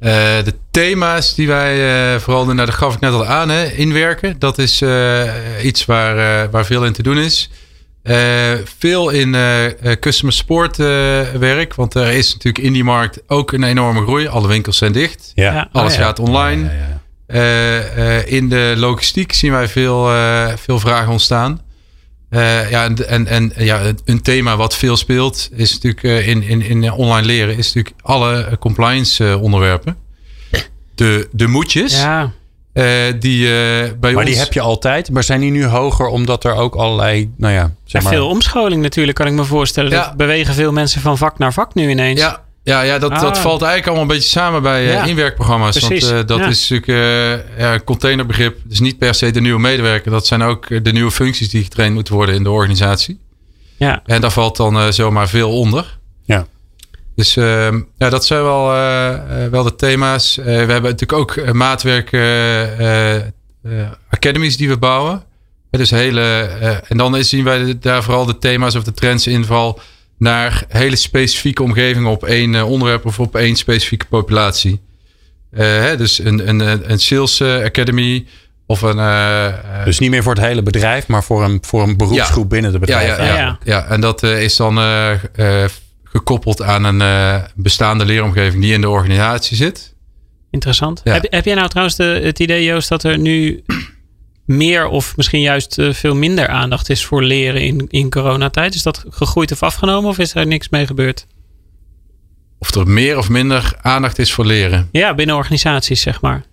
[0.00, 0.12] Eh,
[0.44, 1.74] de thema's die wij
[2.14, 4.38] eh, vooral nou, dat gaf ik net al aan, hè, inwerken.
[4.38, 5.22] Dat is eh,
[5.62, 7.50] iets waar, eh, waar veel in te doen is.
[8.02, 8.16] Eh,
[8.78, 9.36] veel in
[10.00, 10.86] customer support eh,
[11.38, 11.74] werk.
[11.74, 14.28] Want er is natuurlijk in die markt ook een enorme groei.
[14.28, 15.32] Alle winkels zijn dicht.
[15.34, 15.68] Ja.
[15.72, 16.04] Alles Oh, ja.
[16.04, 16.64] gaat online.
[16.64, 17.00] Ja, ja, ja.
[17.26, 21.60] Eh, eh, in de logistiek zien wij veel, eh, veel vragen ontstaan.
[22.36, 26.42] Eh, ja, en, en, en ja, een thema wat veel speelt is natuurlijk eh, in,
[26.42, 29.96] in, in online leren, is natuurlijk alle eh, compliance onderwerpen.
[30.94, 32.32] De, de moedjes, Ja,
[32.72, 32.84] eh,
[33.20, 33.52] die eh,
[34.00, 34.24] bij Maar ons...
[34.24, 35.10] die heb je altijd.
[35.10, 38.18] Maar zijn die nu hoger omdat er ook allerlei, nou ja, zeg Ja, maar.
[38.18, 39.90] veel omscholing natuurlijk kan ik me voorstellen.
[39.90, 40.04] Ja.
[40.04, 42.20] Dat bewegen veel mensen van vak naar vak nu ineens.
[42.20, 43.42] Ja, Ja, ja dat, dat Ah.
[43.42, 45.04] valt eigenlijk allemaal een beetje samen bij eh, Ja.
[45.04, 45.78] inwerkprogramma's.
[45.78, 46.46] Precies, Want eh, dat ja.
[46.46, 48.58] is natuurlijk eh, ja, een containerbegrip.
[48.64, 50.10] Dus niet per se de nieuwe medewerker.
[50.10, 53.20] Dat zijn ook de nieuwe functies die getraind moeten worden in de organisatie.
[53.76, 55.98] Ja, En daar valt dan zomaar veel onder.
[56.24, 56.46] Ja.
[57.16, 58.66] Dus ehm, ja, dat zijn wel,
[59.50, 60.38] wel de thema's.
[60.38, 63.30] Eh, we hebben natuurlijk ook maatwerk eh, eh, eh,
[64.10, 65.22] academies die we bouwen.
[65.70, 66.20] Dus hele,
[66.60, 69.80] eh, en dan zien wij daar vooral de thema's of de trends inval
[70.18, 74.80] naar hele specifieke omgevingen op één eh, onderwerp of op één specifieke populatie.
[75.50, 78.26] Eh, hè, dus een, een, een sales eh, academy
[78.66, 78.96] of een.
[79.84, 82.80] Dus niet meer voor het hele bedrijf, maar voor een, voor een beroepsgroep binnen het
[82.80, 83.16] bedrijf.
[83.16, 83.86] ja, ja, Ja, ja.
[83.86, 84.78] en dat eh, is dan
[86.16, 89.94] gekoppeld aan een eh, bestaande leeromgeving die in de organisatie zit.
[90.50, 91.00] interessant.
[91.04, 91.12] Ja.
[91.12, 93.64] Heb, heb jij nou trouwens de, het idee, Joost, dat er nu
[94.46, 98.74] meer of misschien juist eh, veel minder aandacht is voor leren in, in coronatijd?
[98.74, 101.26] Is dat gegroeid of afgenomen of is er niks mee gebeurd?
[102.58, 104.88] Of er meer of minder aandacht is voor leren.
[104.92, 106.44] Ja, binnen organisaties, zeg maar.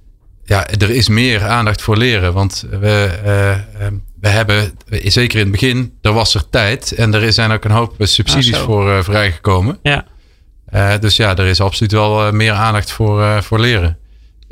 [0.46, 2.34] Ja, er is meer aandacht voor leren.
[2.34, 6.92] Want we, eh, eh, we hebben, zeker in het begin, er was er tijd.
[6.92, 9.80] En er zijn ook een hoop eh, subsidies Ah, voor vrijgekomen.
[9.84, 10.06] Ja,
[11.00, 13.98] dus ja, er is absoluut wel meer aandacht voor, voor leren.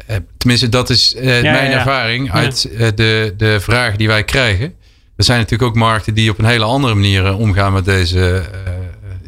[0.08, 1.78] Eh, tenminste, dat is eh, Ja, mijn ja, ja.
[1.78, 4.74] ervaring uit eh, de, de vragen die wij krijgen.
[5.16, 8.72] Er zijn natuurlijk ook markten die op een hele andere manier omgaan met deze eh,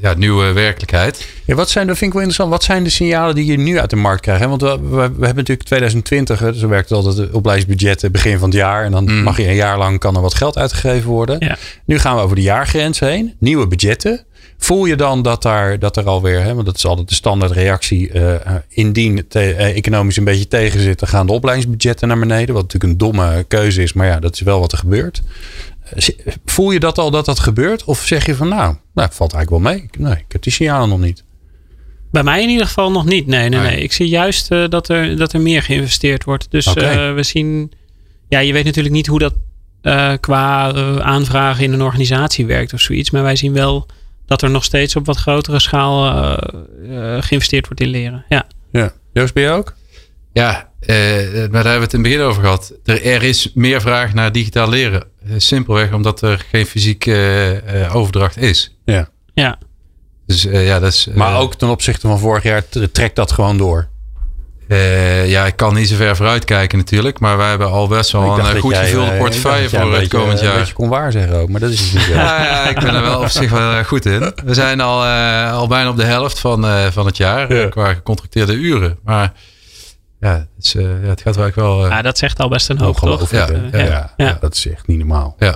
[0.02, 1.28] ja, nieuwe werkelijkheid.
[1.46, 2.52] Ja, wat zijn, dat vind ik wel interessant.
[2.60, 4.42] Wat zijn de signalen die je nu uit de markt krijgt?
[4.42, 4.48] hè?
[4.48, 8.50] Want we, we, we hebben natuurlijk 2020, hè, zo werkt het altijd, opleidingsbudgetten begin van
[8.50, 8.84] het jaar.
[8.86, 9.24] En dan Mm.
[9.24, 11.36] mag je een jaar lang kan er wat geld uitgegeven worden.
[11.40, 11.58] Ja.
[11.86, 13.34] Nu gaan we over de jaargrens heen.
[13.40, 14.26] Nieuwe budgetten.
[14.64, 17.52] Voel je dan dat, daar, dat er alweer, hè, want dat is altijd de standaard
[17.52, 18.12] reactie.
[18.12, 22.54] eh, eh, indien eh, economisch een beetje tegen zit, dan gaan de opleidingsbudgetten naar beneden.
[22.54, 25.22] Wat natuurlijk een domme keuze is, maar ja, dat is wel wat er gebeurt.
[26.46, 27.84] Voel je dat al dat dat gebeurt?
[27.84, 29.90] Of zeg je van nou, nou valt eigenlijk wel mee.
[29.98, 31.24] Nee, ik heb die signalen nog niet.
[32.12, 33.28] bij mij in ieder geval nog niet.
[33.28, 33.70] Nee, nee, Nee.
[33.72, 33.82] nee.
[33.84, 36.48] Ik zie juist dat, er, dat er meer geïnvesteerd wordt.
[36.50, 37.72] Dus we zien...
[38.30, 39.34] Ja, je weet natuurlijk niet hoe dat
[40.20, 43.12] qua aanvragen in een organisatie werkt of zoiets.
[43.12, 43.88] Maar wij zien wel
[44.26, 48.26] dat er nog steeds op wat grotere schaal eh, eh, geïnvesteerd wordt in leren.
[48.30, 48.48] Ja.
[48.72, 48.92] Ja.
[49.14, 49.74] Joost, ben je ook?
[50.34, 50.96] Ja, eh,
[51.34, 52.74] maar daar hebben we het in het begin over gehad.
[52.84, 55.04] Er, er is meer vraag naar digitaal leren.
[55.28, 57.16] Eh, simpelweg omdat er geen fysieke
[57.66, 58.78] eh, overdracht is.
[58.86, 59.10] Ja.
[59.34, 59.58] Ja.
[60.26, 61.08] Dus eh, ja, dat is.
[61.14, 63.90] Maar ook ten opzichte van vorig jaar trekt dat gewoon door.
[64.74, 67.20] Eh, ja, ik kan niet zo ver vooruit kijken natuurlijk.
[67.20, 69.70] Maar wij hebben al best wel Ik een eh, goed jij, gevulde eh, portefeuille ik
[69.70, 70.58] voor het beetje, komend Een jaar.
[70.58, 72.14] beetje kon waar zeggen ook, maar dat is dus niet zo.
[72.14, 74.34] Ja, ja, ik ben er wel op zich wel goed in.
[74.46, 77.68] We zijn al, eh, al bijna op de helft van, eh, van het jaar Ja.
[77.70, 78.98] qua gecontracteerde uren.
[79.04, 79.34] Maar
[80.20, 81.88] ja, het, eh, ja, het gaat wel eigenlijk wel.
[81.88, 83.04] ja, dat zegt al best een hoop, toch?
[83.04, 83.48] Ongelooflijk.
[83.50, 83.78] Ja, hè?
[83.84, 84.26] ja, ja, ja.
[84.26, 85.36] ja, dat is echt niet normaal.
[85.40, 85.56] ja.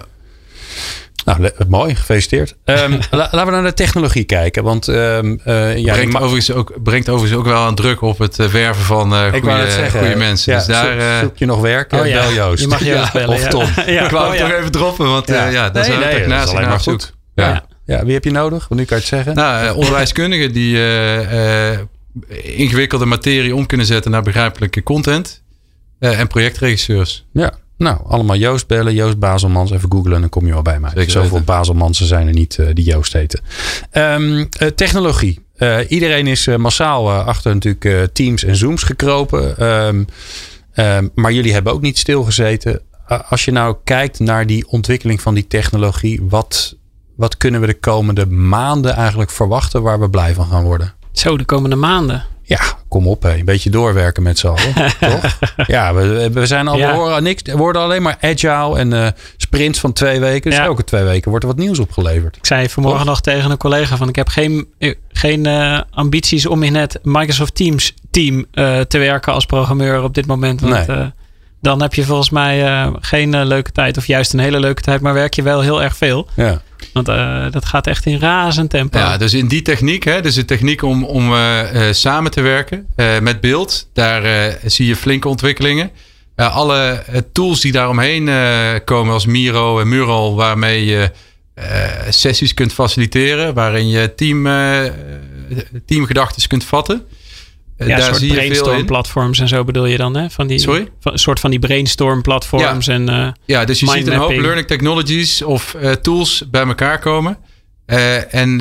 [1.27, 2.55] Nou, mooi, gefeliciteerd.
[2.63, 4.63] Ehm, la- laten we naar de technologie kijken.
[4.63, 8.39] Want ehm, eh, ja, brengt, overigens ook, brengt overigens ook wel een druk op het
[8.39, 10.51] eh, werven van eh goede, mensen.
[10.53, 10.91] ja, dus daar.
[10.91, 11.93] zoek, eh, zoek je nog werk?
[11.93, 12.21] Oh, ja.
[12.21, 12.61] Bel Joost.
[12.61, 13.29] Je mag Joost bellen.
[13.35, 13.47] of ja.
[13.47, 13.65] Tom.
[13.85, 14.05] Ja.
[14.05, 14.47] ik wou Oh, het ja.
[14.47, 15.43] toch even droppen, want Ja.
[15.43, 17.13] Nee, nee, dat is naast alleen maar goed.
[17.35, 17.47] Ja.
[17.49, 17.65] Ja.
[17.85, 18.67] Ja, wie heb je nodig?
[18.67, 19.35] Want nu kan je het zeggen.
[19.35, 21.79] Nou, onderwijskundigen die eh, eh,
[22.43, 25.43] ingewikkelde materie om kunnen zetten naar begrijpelijke content.
[25.99, 27.25] Eh, en projectregisseurs.
[27.33, 28.93] Ja, nou, allemaal Joost bellen.
[28.93, 29.71] Joost Bazelmans.
[29.71, 30.91] Even googlen en dan kom je wel bij mij.
[30.93, 31.45] Zeker Zoveel weten.
[31.45, 33.39] Bazelmansen zijn er niet eh, die Joost heten.
[33.91, 35.45] Ehm, eh, technologie.
[35.57, 39.57] Eh, iedereen is massaal eh, achter natuurlijk eh, Teams en Zooms gekropen.
[39.57, 40.03] Ehm,
[40.73, 42.81] ehm, maar jullie hebben ook niet stilgezeten.
[43.11, 46.21] Uh, als je nou kijkt naar die ontwikkeling van die technologie.
[46.29, 46.75] Wat,
[47.15, 50.93] wat kunnen we de komende maanden eigenlijk verwachten waar we blij van gaan worden?
[51.11, 52.25] Zo, de komende maanden.
[52.49, 53.33] Ja, kom op, hé.
[53.33, 54.73] een beetje doorwerken met z'n allen.
[55.11, 55.37] toch?
[55.67, 56.91] Ja, we, we zijn al, Ja.
[56.91, 57.41] we horen niks.
[57.41, 59.07] We worden alleen maar agile en eh,
[59.37, 60.49] sprints van twee weken.
[60.49, 60.65] Dus Ja.
[60.65, 62.35] elke twee weken wordt er wat nieuws opgeleverd.
[62.35, 63.09] Ik zei vanmorgen Toch?
[63.09, 66.99] nog tegen een collega van ik heb geen, eh, geen eh, ambities om in het
[67.03, 68.45] Microsoft Teams team
[68.87, 70.61] te werken als programmeur op dit moment.
[70.61, 71.11] Want Nee.
[71.61, 74.81] Dan heb je volgens mij eh, geen eh, leuke tijd of juist een hele leuke
[74.81, 76.27] tijd, maar werk je wel heel erg veel.
[76.35, 76.61] Ja.
[76.93, 78.97] Want eh, dat gaat echt in razend tempo.
[78.97, 81.33] Ja, dus in die techniek, hè, dus de techniek om, om
[81.91, 82.87] samen te werken
[83.21, 85.91] met beeld, daar zie je flinke ontwikkelingen.
[86.35, 88.29] Alle tools die daaromheen
[88.85, 91.11] komen, als Miro en Mural, waarmee je
[92.09, 94.47] sessies kunt faciliteren, waarin je team,
[95.85, 97.05] teamgedachten kunt vatten.
[97.77, 98.85] Ja, daar soort zie je veel brainstorm in.
[98.85, 100.29] platforms en zo bedoel je dan, hè?
[100.29, 100.87] Van die, Sorry?
[100.99, 104.67] Van, soort van die brainstorm platforms en eh, Ja, dus je ziet een hoop learning
[104.67, 107.37] technologies of eh, tools bij elkaar komen.
[107.85, 108.57] Eh, en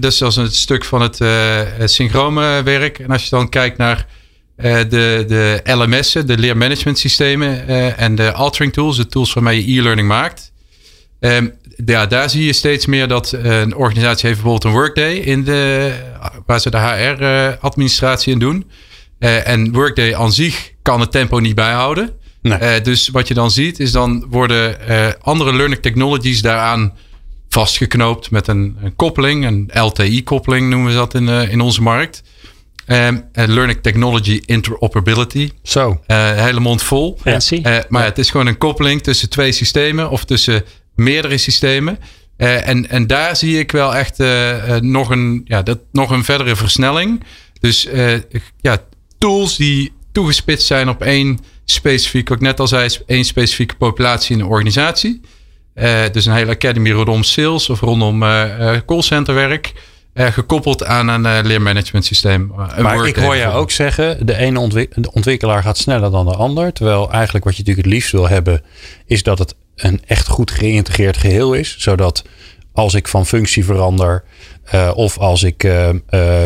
[0.00, 2.98] dus dat is een stuk van het eh synchrome werk.
[2.98, 4.06] En als je dan kijkt naar
[4.56, 10.08] de, de LMS'en, de leermanagement systemen en de altering tools, de tools waarmee je e-learning
[10.08, 10.52] maakt.
[11.20, 11.48] Ehm,
[11.84, 15.44] ja, daar zie je steeds meer dat eh, een organisatie heeft bijvoorbeeld een workday in
[15.44, 15.92] de,
[16.46, 18.70] waar ze de HR-administratie in doen.
[19.18, 22.10] Eh, en workday aan zich kan het tempo niet bijhouden.
[22.42, 22.58] Nee.
[22.58, 26.92] Eh, dus wat je dan ziet is dan worden eh, andere learning technologies daaraan
[27.52, 32.22] vastgeknoopt met een, een koppeling, een LTI-koppeling noemen we dat in, eh, in onze markt.
[32.86, 35.50] Ehm, en learning technology interoperability.
[35.62, 36.00] Zo.
[36.06, 37.18] Eh, hele mond vol.
[37.20, 37.60] Fancy.
[37.62, 41.98] Eh, maar het is gewoon een koppeling tussen twee systemen of tussen meerdere systemen.
[42.36, 46.10] Eh, en, en daar zie ik wel echt eh, eh, nog, een, ja, dat, nog
[46.10, 47.22] een verdere versnelling.
[47.60, 47.88] Dus
[48.60, 48.78] ja,
[49.18, 54.34] tools die toegespitst zijn op één specifiek, wat ik net al zei, één specifieke populatie
[54.36, 55.20] in een organisatie.
[56.12, 58.24] Dus een hele academy rondom sales of rondom
[58.86, 59.72] callcenterwerk.
[60.12, 62.52] eh, gekoppeld aan een eh, leermanagement systeem.
[62.82, 66.34] Maar ik hoor je ook zeggen, de ene ontwik- de ontwikkelaar gaat sneller dan de
[66.36, 66.72] ander.
[66.72, 68.62] Terwijl eigenlijk wat je natuurlijk het liefst wil hebben,
[69.06, 71.76] is dat het een echt goed geïntegreerd geheel is.
[71.78, 72.24] Zodat
[72.72, 74.24] als ik van functie verander,
[74.64, 75.94] eh, of als ik eh, eh,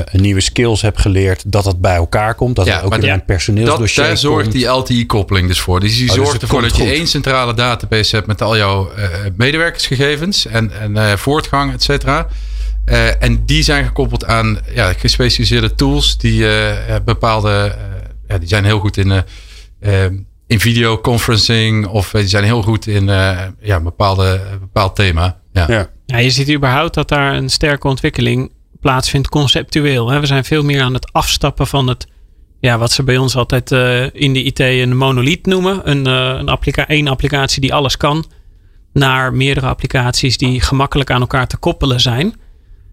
[0.04, 2.56] een nieuwe skills heb geleerd, dat het bij elkaar komt.
[2.56, 4.52] Dat Ja, het ook maar in ja, een personeelsdossier Dat, daar zorgt komt.
[4.54, 5.80] die LTI-koppeling dus voor.
[5.80, 9.08] Dus die dus zorgt ervoor dat je één centrale database hebt met al jouw eh,
[9.36, 12.28] medewerkersgegevens en, en eh, voortgang, et cetera.
[12.84, 16.46] Eh, en die zijn gekoppeld aan ja, gespecialiseerde tools die
[17.04, 17.82] bepaalde, eh,
[18.28, 19.24] ja, die zijn heel goed in,
[20.46, 24.96] in videoconferencing of eh, die zijn heel goed in eh, ja, een bepaalde, een bepaald
[24.96, 25.40] thema.
[25.52, 25.64] Ja.
[25.68, 25.90] Ja.
[26.06, 30.10] Ja, je ziet überhaupt dat daar een sterke ontwikkeling plaatsvindt conceptueel.
[30.10, 30.20] Hè.
[30.20, 32.06] We zijn veel meer aan het afstappen van het,
[32.60, 35.90] ja, wat ze bij ons altijd eh, in de IT een monolith noemen.
[35.90, 38.24] Een, eh een applica één applicatie die alles kan.
[38.92, 42.34] Naar meerdere applicaties die gemakkelijk aan elkaar te koppelen zijn.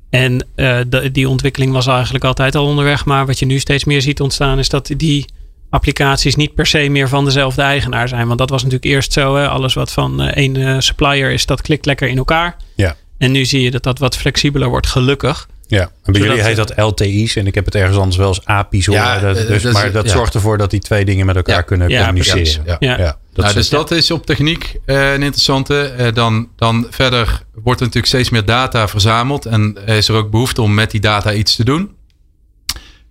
[0.10, 3.06] En eh, de- die ontwikkeling was eigenlijk altijd al onderweg.
[3.06, 5.26] Maar wat je nu steeds meer ziet ontstaan is dat die
[5.73, 8.27] applicaties niet per se meer van dezelfde eigenaar zijn.
[8.27, 9.36] Want dat was natuurlijk eerst zo.
[9.36, 9.47] Hè?
[9.47, 12.55] Alles wat van eh, één eh, supplier is, dat klikt lekker in elkaar.
[12.75, 12.95] Ja.
[13.17, 15.47] En nu zie je dat dat wat flexibeler wordt, gelukkig.
[15.67, 18.27] Ja, en bij Zodat jullie heet dat LTI's en ik heb het ergens anders wel
[18.27, 19.01] eens API's horen.
[19.03, 20.12] Ja, dat, eh, dus, maar dat ja.
[20.12, 21.62] zorgt ervoor dat die twee dingen met elkaar Ja.
[21.62, 22.63] kunnen Ja, communiceren.
[22.65, 22.75] Ja.
[22.79, 22.97] Ja.
[22.97, 26.12] Ja, dat nou, is- dus dat is op techniek eh, een interessante.
[26.13, 29.45] Dan, dan verder wordt er natuurlijk steeds meer data verzameld.
[29.45, 31.89] En is er ook behoefte om met die data iets te doen.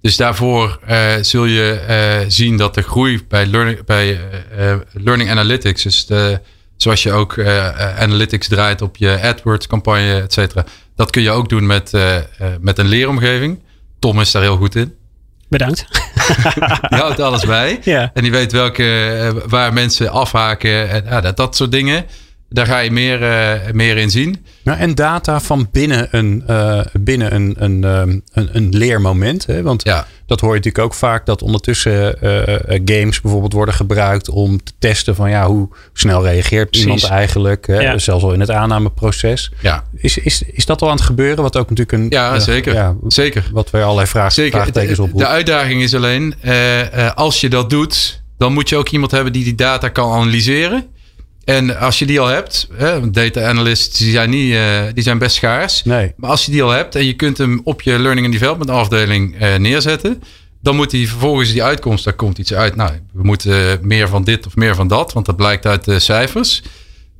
[0.03, 4.21] Dus daarvoor eh, zul je eh, zien dat de groei bij learning, bij,
[4.57, 6.41] eh, learning analytics, dus de,
[6.77, 7.38] zoals je ook
[7.97, 10.65] analytics draait op je AdWords campagne, et cetera.
[10.97, 11.93] Dat kun je ook doen met,
[12.61, 13.62] met een leeromgeving.
[13.99, 14.95] Tom is daar heel goed in.
[15.49, 15.87] Bedankt.
[16.88, 17.79] Die houdt alles bij.
[17.83, 18.11] Ja.
[18.15, 20.91] En die weet welke, waar mensen afhaken.
[20.91, 22.07] En ja, dat, dat soort dingen.
[22.53, 24.45] Daar ga je meer, eh, meer in zien.
[24.65, 29.47] Nou, en data van binnen een, eh, binnen een, een, ehm, een, een leermoment.
[29.47, 29.62] Hè?
[29.62, 30.07] Want Ja.
[30.27, 34.73] dat hoor je natuurlijk ook vaak dat ondertussen eh, games bijvoorbeeld worden gebruikt om te
[34.79, 36.87] testen van ja, hoe snel reageert Precies.
[36.87, 37.67] iemand eigenlijk.
[37.67, 37.81] Hè?
[37.81, 37.99] Ja.
[37.99, 39.51] Zelfs al in het aannameproces.
[39.61, 41.43] Ja, Is, is, is dat al aan het gebeuren?
[41.43, 42.07] Wat ook natuurlijk een.
[42.11, 42.75] ja zeker.
[42.75, 43.45] ja, zeker.
[43.53, 44.61] wat weer allerlei vraag, zeker.
[44.61, 48.88] vraagtekens De, uitdaging is alleen, eh, eh, als je dat doet, dan moet je ook
[48.88, 50.87] iemand hebben die die data kan analyseren.
[51.45, 55.19] En als je die al hebt, hè, data analysts die zijn, niet, eh, die zijn
[55.19, 55.85] best schaars.
[55.85, 56.13] Nee.
[56.17, 58.71] Maar als je die al hebt en je kunt hem op je learning and development
[58.71, 60.23] afdeling eh, neerzetten,
[60.61, 62.77] dan moet hij vervolgens die uitkomst, daar komt iets uit.
[62.77, 65.99] Nou, we moeten meer van dit of meer van dat, want dat blijkt uit de
[65.99, 66.63] cijfers.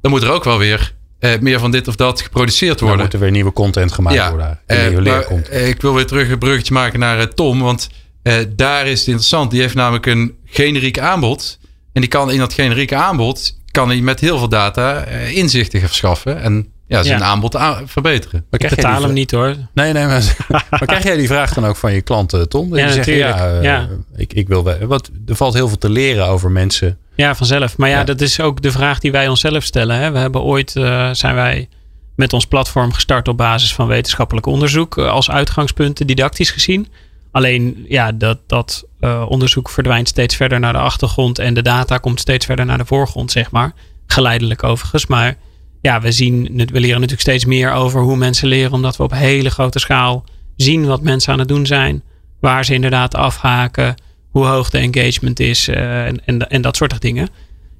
[0.01, 3.05] Dan moet er ook wel weer eh, meer van dit of dat geproduceerd Dan worden.
[3.05, 4.61] moet er weer nieuwe content gemaakt worden.
[4.67, 7.61] En eh, nieuwe maar, eh, ik wil weer terug een bruggetje maken naar eh, Tom.
[7.61, 7.89] Want
[8.23, 9.51] eh, daar is het interessant.
[9.51, 11.59] Die heeft namelijk een generiek aanbod.
[11.93, 13.61] En die kan in dat generieke aanbod...
[13.73, 16.41] kan hij met heel veel data eh, inzichten verschaffen.
[16.41, 17.25] En ja, zijn Ja.
[17.25, 18.45] aanbod verbeteren.
[18.51, 19.55] Maar Ik betaal hem niet hoor.
[19.75, 20.37] Nee, nee, maar,
[20.71, 22.71] maar krijg jij die vraag dan ook van je klanten, Tom?
[22.71, 23.89] Dat Ja, ja, eh, Ja.
[24.17, 24.79] Ik, ik wil wel.
[24.87, 26.99] Wat, er valt heel veel te leren over mensen.
[27.15, 27.77] Ja, vanzelf.
[27.77, 28.05] Maar ja, Ja.
[28.05, 29.97] dat is ook de vraag die wij onszelf stellen.
[29.97, 30.11] Hè.
[30.11, 31.69] We hebben ooit, eh, zijn wij
[32.17, 34.99] met ons platform gestart op basis van wetenschappelijk onderzoek.
[34.99, 36.89] als uitgangspunten, didactisch gezien.
[37.33, 41.39] Alleen, ja, dat, dat eh, onderzoek verdwijnt steeds verder naar de achtergrond.
[41.39, 43.73] En de data komt steeds verder naar de voorgrond, zeg maar.
[44.07, 45.07] Geleidelijk overigens.
[45.07, 45.37] Maar
[45.81, 46.43] ja, we, zien,
[46.73, 48.73] we leren natuurlijk steeds meer over hoe mensen leren.
[48.73, 50.25] Omdat we op hele grote schaal
[50.57, 52.03] zien wat mensen aan het doen zijn.
[52.41, 53.95] Waar ze inderdaad afhaken.
[54.31, 55.69] Hoe hoog de engagement is.
[55.69, 57.29] eh, en, en, en dat soort dingen.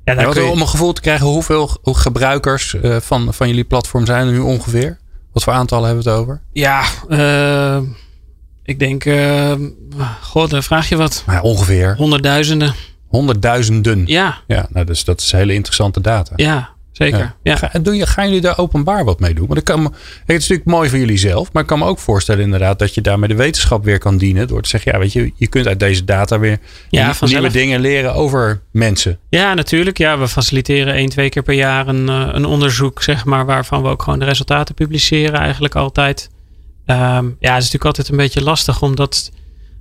[0.05, 3.49] Ja, daar Ja, je- om een gevoel te krijgen hoeveel hoe gebruikers eh, van, van
[3.49, 4.99] jullie platform zijn er nu ongeveer?
[5.33, 6.41] Wat voor aantallen hebben we het over?
[6.53, 7.79] Ja, eh,
[8.65, 9.53] ik denk, eh,
[10.21, 11.23] god, dan vraag je wat.
[11.27, 12.75] Maar ja, ongeveer Honderdduizenden.
[13.07, 14.03] honderdduizenden.
[14.07, 16.33] Ja, Ja, nou, dus dat is hele interessante data.
[16.37, 16.71] ja.
[16.93, 17.35] zeker.
[17.43, 17.57] Ja.
[17.57, 19.47] Ga, doe je, gaan jullie daar openbaar wat mee doen?
[19.47, 19.93] Want ik kan het
[20.27, 21.53] is natuurlijk mooi voor jullie zelf.
[21.53, 24.49] Maar ik kan me ook voorstellen inderdaad dat je daarmee de wetenschap weer kan dienen.
[24.49, 26.59] Door te zeggen, ja weet je, je kunt uit deze data weer
[26.91, 29.19] Ja, nieuwe dingen leren over mensen.
[29.29, 29.99] Ja, natuurlijk.
[29.99, 33.83] Ja, we faciliteren één, twee keer per jaar een, eh, een onderzoek, zeg maar, waarvan
[33.83, 36.31] we ook gewoon de resultaten publiceren, eigenlijk altijd.
[36.87, 39.31] Ehm, ja, het is natuurlijk altijd een beetje lastig, omdat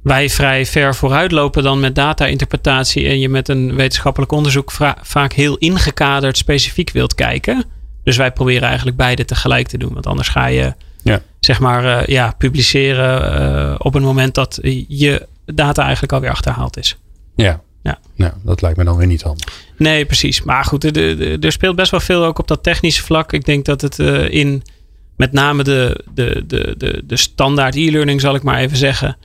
[0.03, 5.33] wij vrij ver vooruit lopen dan met data-interpretatie en je met een wetenschappelijk onderzoek vaak
[5.33, 7.63] heel ingekaderd specifiek wilt kijken.
[8.03, 11.21] Dus wij proberen eigenlijk beide tegelijk te doen, want anders ga je, Ja.
[11.39, 16.77] zeg maar, eh, ja, publiceren eh, op een moment dat je data eigenlijk alweer achterhaald
[16.77, 16.97] is.
[17.35, 17.61] Ja.
[17.83, 17.99] Ja.
[18.15, 19.47] Nou, dat lijkt me dan weer niet handig.
[19.77, 20.43] Nee, precies.
[20.43, 23.33] Maar goed, er- er er speelt best wel veel ook op dat technische vlak.
[23.33, 24.63] Ik denk dat het eh, in
[25.21, 29.17] met name de, de, de, de, de standaard e-learning, zal ik maar even zeggen.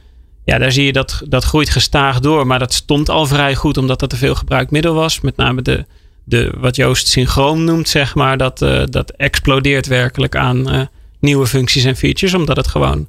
[0.45, 2.47] Ja, daar zie je dat dat groeit gestaag door.
[2.47, 5.21] Maar dat stond al vrij goed, omdat dat een veel gebruikt middel was.
[5.21, 5.85] Met name de,
[6.25, 8.37] de wat Joost synchroon noemt, zeg maar.
[8.37, 10.81] Dat, eh, dat explodeert werkelijk aan eh,
[11.21, 12.35] nieuwe functies en features.
[12.35, 13.09] Omdat het gewoon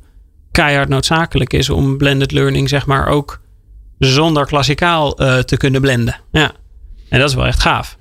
[0.51, 3.41] keihard noodzakelijk is om blended learning, zeg maar, ook
[3.99, 6.19] zonder klassikaal eh, te kunnen blenden.
[6.31, 6.51] Ja.
[7.09, 7.96] En dat is wel echt gaaf.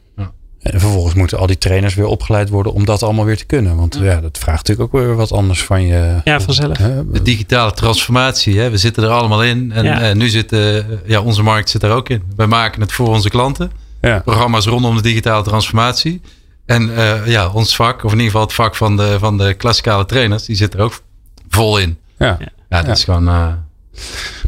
[0.72, 3.76] En vervolgens moeten al die trainers weer opgeleid worden om dat allemaal weer te kunnen.
[3.76, 6.20] Want ja, dat vraagt natuurlijk ook weer wat anders van je.
[6.24, 6.78] Ja, vanzelf.
[6.78, 7.10] Hè?
[7.10, 8.70] De digitale transformatie, hè?
[8.70, 9.72] we zitten er allemaal in.
[9.72, 10.00] En Ja.
[10.00, 10.76] eh, nu zit eh,
[11.06, 12.22] ja, onze markt zit er ook in.
[12.36, 13.70] Wij maken het voor onze klanten.
[14.00, 14.18] Ja.
[14.18, 16.20] Programma's rondom de digitale transformatie.
[16.66, 19.54] En eh, ja, ons vak, of in ieder geval het vak van de, van de
[19.54, 21.00] klassikale trainers, die zit er ook
[21.48, 21.98] vol in.
[22.18, 22.38] Ja.
[22.68, 23.28] Ja, dat is gewoon...
[23.28, 23.46] eh,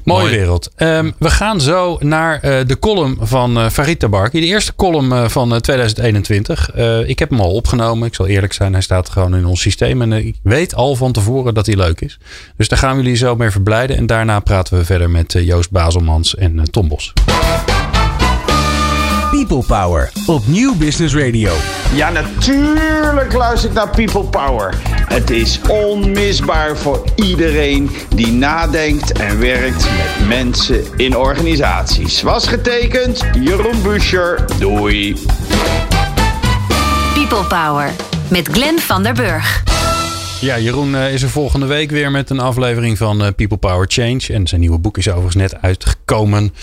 [0.09, 0.37] Mooie Mooi.
[0.37, 0.71] wereld.
[0.77, 4.41] Ehm, we gaan zo naar eh, de column van eh Farid Tabarki.
[4.41, 6.71] De eerste column eh, van eh, 2021.
[6.71, 8.07] Eh, ik heb hem al opgenomen.
[8.09, 10.03] Ik zal eerlijk zijn, hij staat gewoon in ons systeem.
[10.03, 12.19] En ik weet al van tevoren dat hij leuk is.
[12.57, 13.97] Dus daar gaan we jullie zo mee verblijden.
[13.97, 17.13] En daarna praten we verder met Joost Bazelmans en Tom Bos.
[19.49, 21.53] People Power op Nieuw Business Radio.
[21.95, 24.75] Ja, natuurlijk luister ik naar People Power.
[25.07, 32.23] Het is onmisbaar voor iedereen die nadenkt en werkt met mensen in organisaties.
[32.23, 34.45] Was getekend, Jeroen Buscher.
[34.59, 35.17] Doei.
[37.15, 37.91] People Power
[38.31, 39.63] met Glenn van der Burg.
[40.41, 43.87] Ja, Jeroen eh, is er volgende week weer met een aflevering van eh, People Power
[43.89, 44.21] Change.
[44.29, 46.55] En zijn nieuwe boek is overigens net uitgekomen.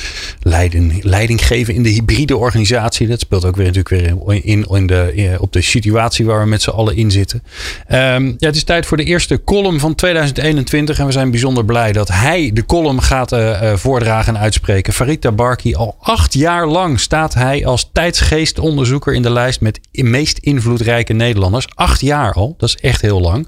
[1.01, 3.07] Leiding, geven in de hybride organisatie.
[3.07, 6.47] Dat speelt ook weer natuurlijk weer in, in de, eh, op de situatie waar we
[6.47, 7.43] met z'n allen in zitten.
[7.87, 10.99] Ehm, ja, het is tijd voor de eerste column van 2021.
[10.99, 13.35] En we zijn bijzonder blij dat hij de column gaat
[13.73, 14.93] voordragen en uitspreken.
[14.93, 20.37] Farid Tabarki, al acht jaar lang staat hij als tijdsgeestonderzoeker in de lijst met meest
[20.37, 21.67] invloedrijke Nederlanders.
[21.73, 23.47] Acht jaar al, dat is echt heel lang.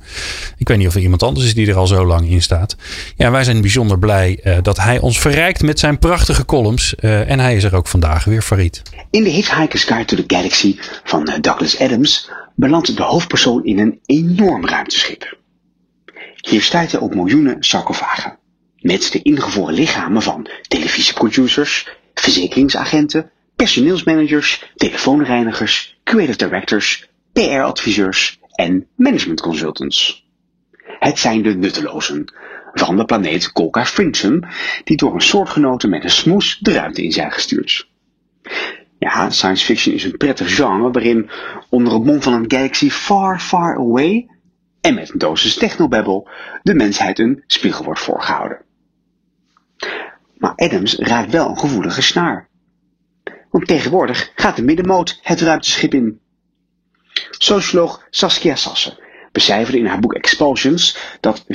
[0.57, 2.75] Ik weet niet of er iemand anders is die er al zo lang in staat.
[3.15, 6.95] Ja, wij zijn bijzonder blij eh, dat hij ons verrijkt met zijn prachtige columns.
[6.95, 8.81] Eh, en hij is er ook vandaag weer, Farid.
[9.09, 13.79] In de Hitchhiker's Guide to the Galaxy van eh, Douglas Adams belandt de hoofdpersoon in
[13.79, 15.37] een enorm ruimteschip.
[16.35, 18.37] Hier stuit hij op miljoenen sarcofagen.
[18.79, 30.27] Met de ingevroren lichamen van televisieproducers, verzekeringsagenten, personeelsmanagers, telefoonreinigers, creative directors, PR-adviseurs en management consultants.
[30.99, 32.33] Het zijn de nuttelozen
[32.73, 34.43] van de planeet Kolka Frinchum,
[34.83, 37.89] die door een soortgenoten met een smoes de ruimte in zijn gestuurd.
[38.99, 41.29] Ja, science fiction is een prettig genre waarin
[41.69, 44.29] onder het mom van een galaxy far, far away
[44.81, 46.29] en met een dosis technobabbel
[46.63, 48.61] de mensheid een spiegel wordt voorgehouden.
[50.37, 52.49] Maar Adams raakt wel een gevoelige snaar.
[53.49, 56.19] Want tegenwoordig gaat de middenmoot het ruimteschip in.
[57.29, 58.97] Socioloog Saskia Sassen
[59.31, 61.45] becijferde in haar boek Expulsions dat 65%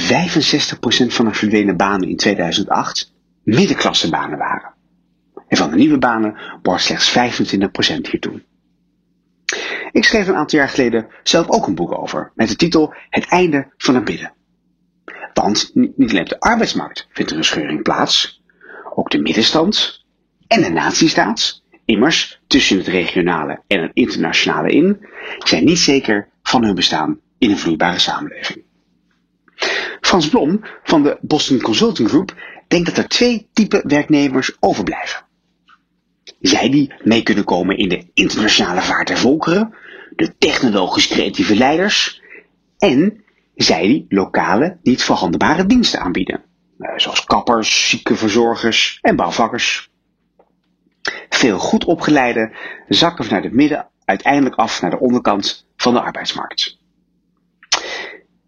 [1.07, 4.75] van de verdwenen banen in 2008 middenklassebanen waren.
[5.49, 8.43] En van de nieuwe banen behoort slechts 25% hiertoe.
[9.93, 13.27] Ik schreef een aantal jaar geleden zelf ook een boek over, met de titel Het
[13.27, 14.33] einde van het midden.
[15.33, 18.43] Want niet alleen op de arbeidsmarkt vindt er een scheuring plaats,
[18.95, 20.05] ook de middenstand
[20.47, 25.07] en de nazistaat, immers tussen het regionale en het internationale in,
[25.39, 28.63] zijn niet zeker van hun bestaan in een vloeibare samenleving.
[30.01, 32.35] Frans Blom van de Boston Consulting Group
[32.69, 35.25] denkt dat er twee typen werknemers overblijven.
[36.41, 39.75] Zij die mee kunnen komen in de internationale vaart der volkeren,
[40.17, 42.23] de technologisch creatieve leiders
[42.79, 46.43] en zij die lokale, niet verhandelbare diensten aanbieden,
[46.79, 49.91] eh, zoals kappers, ziekenverzorgers en bouwvakkers.
[51.43, 52.53] Veel goed opgeleide
[52.89, 56.79] zakken vanuit het midden uiteindelijk af naar de onderkant van de arbeidsmarkt.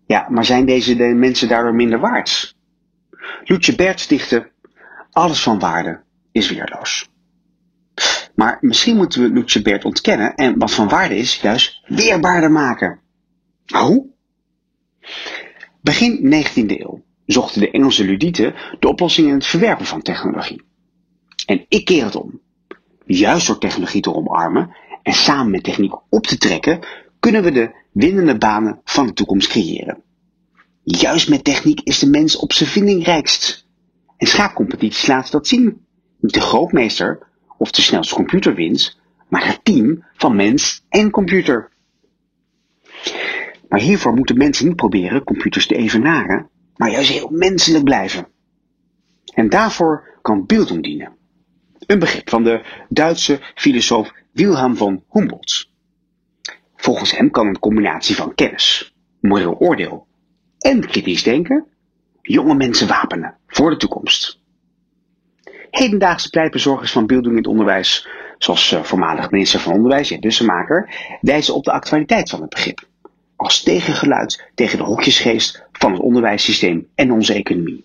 [0.06, 2.56] Ja, maar zijn deze de mensen daardoor minder waard?
[3.44, 4.50] Loetje Bert dichtte,
[5.10, 7.10] alles van waarde is weerloos.
[8.34, 13.00] Maar misschien moeten we Lucebert ontkennen en wat van waarde is, juist weerbaarder maken.
[13.66, 14.06] Hoe?
[15.80, 20.62] Begin 19e eeuw zochten de Engelse ludieten de oplossing in het verwerpen van technologie.
[21.46, 22.42] En ik keer het om.
[23.06, 26.80] Juist door technologie te omarmen en samen met techniek op te trekken,
[27.20, 30.02] kunnen we de winnende banen van de toekomst creëren.
[30.82, 33.66] Juist met techniek is de mens op zijn vindingrijkst.
[34.16, 35.86] En schaakcompetities laten dat zien.
[36.20, 37.26] Niet de grootmeester
[37.58, 38.98] of de snelste computer wint,
[39.28, 41.72] maar het team van mens en computer.
[43.68, 48.26] Maar hiervoor moeten mensen niet proberen computers te evenaren, maar juist heel menselijk blijven.
[49.34, 51.16] En daarvoor kan beelding dienen.
[51.86, 55.70] Een begrip van de Duitse filosoof Wilhelm von Humboldt.
[56.76, 60.06] Volgens hem kan een combinatie van kennis, moreel oordeel
[60.58, 61.66] en kritisch denken
[62.22, 64.40] jonge mensen wapenen voor de toekomst.
[65.70, 68.08] Hedendaagse pleitbezorgers van beelding in het onderwijs,
[68.38, 72.88] zoals uh, voormalig minister van Onderwijs, Jan Bussemaker, wijzen op de actualiteit van het begrip.
[73.36, 77.84] Als tegengeluid tegen de hokjesgeest van het onderwijssysteem en onze economie.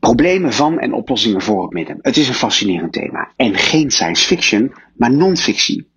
[0.00, 1.98] Problemen van en oplossingen voor het midden.
[2.00, 3.32] Het is een fascinerend thema.
[3.36, 5.88] En geen science fiction, maar non-fictie.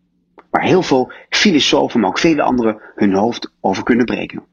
[0.50, 4.44] Waar heel veel filosofen, maar ook vele anderen hun hoofd over kunnen breken.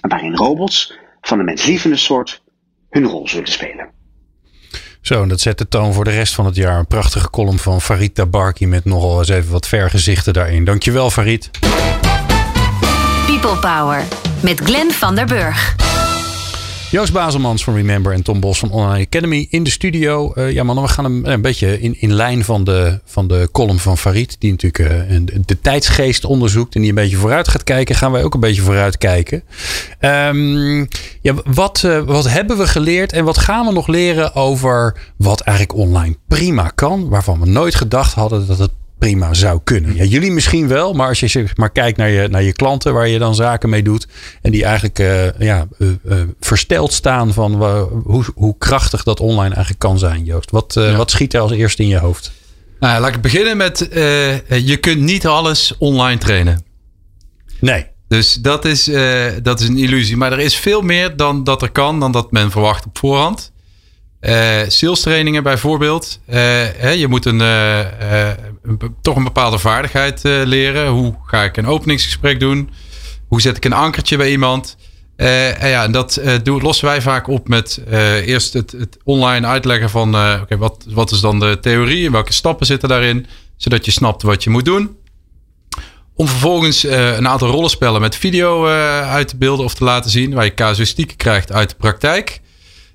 [0.00, 2.42] En waarin robots van de menslievende soort
[2.90, 3.90] hun rol zullen spelen.
[5.00, 6.78] Zo, en dat zet de toon voor de rest van het jaar.
[6.78, 10.64] Een prachtige column van Farid Tabarki met nogal eens even wat vergezichten daarin.
[10.64, 11.50] Dankjewel Farid.
[13.26, 14.04] People Power
[14.42, 15.74] met Glenn van der Burg.
[16.92, 20.32] Joost Bazelmans van Remember en Tom Bos van Online Academy in de studio.
[20.34, 23.48] Uh, ja, man, we gaan een, een beetje in, in lijn van de, van de
[23.52, 27.64] column van Farid, die natuurlijk uh, de tijdsgeest onderzoekt en die een beetje vooruit gaat
[27.64, 29.42] kijken, gaan wij ook een beetje vooruit kijken.
[30.00, 30.88] Um,
[31.20, 35.78] ja, wat, wat hebben we geleerd en wat gaan we nog leren over wat eigenlijk
[35.78, 38.70] online prima kan, waarvan we nooit gedacht hadden dat het
[39.02, 39.94] prima zou kunnen.
[39.94, 42.94] Ja, jullie misschien wel, maar als je zeg maar kijkt naar je, naar je klanten
[42.94, 44.06] waar je dan zaken mee doet
[44.42, 47.54] en die eigenlijk uh, ja, uh, uh, versteld staan van
[48.04, 50.50] hoe, hoe krachtig dat online eigenlijk kan zijn, Joost.
[50.50, 50.96] Wat, ja.
[50.96, 52.32] wat schiet er als eerste in je hoofd?
[52.80, 53.88] Nou, laat ik beginnen met
[54.48, 56.64] je kunt niet alles online trainen.
[57.60, 57.86] Nee.
[58.08, 58.84] Dus dat is,
[59.42, 60.16] dat is een illusie.
[60.16, 63.52] Maar er is veel meer dan dat er kan, dan dat men verwacht op voorhand.
[64.20, 66.20] Uh, sales trainingen bijvoorbeeld.
[66.28, 66.34] Uh,
[66.76, 68.30] hè, je moet een, uh,
[69.02, 70.88] toch een bepaalde vaardigheid leren.
[70.88, 72.70] Hoe ga ik een openingsgesprek doen?
[73.28, 74.76] Hoe zet ik een ankertje bij iemand?
[75.16, 77.80] en ja, en dat doen, lossen wij vaak op met
[78.24, 80.10] eerst het, het, online uitleggen van
[80.58, 84.44] wat, wat is dan de theorie en welke stappen zitten daarin, zodat je snapt wat
[84.44, 84.96] je moet doen.
[86.14, 88.66] Om vervolgens een aantal rollenspellen met video
[89.02, 92.40] uit te beelden of te laten zien, waar je casuïstieken krijgt uit de praktijk.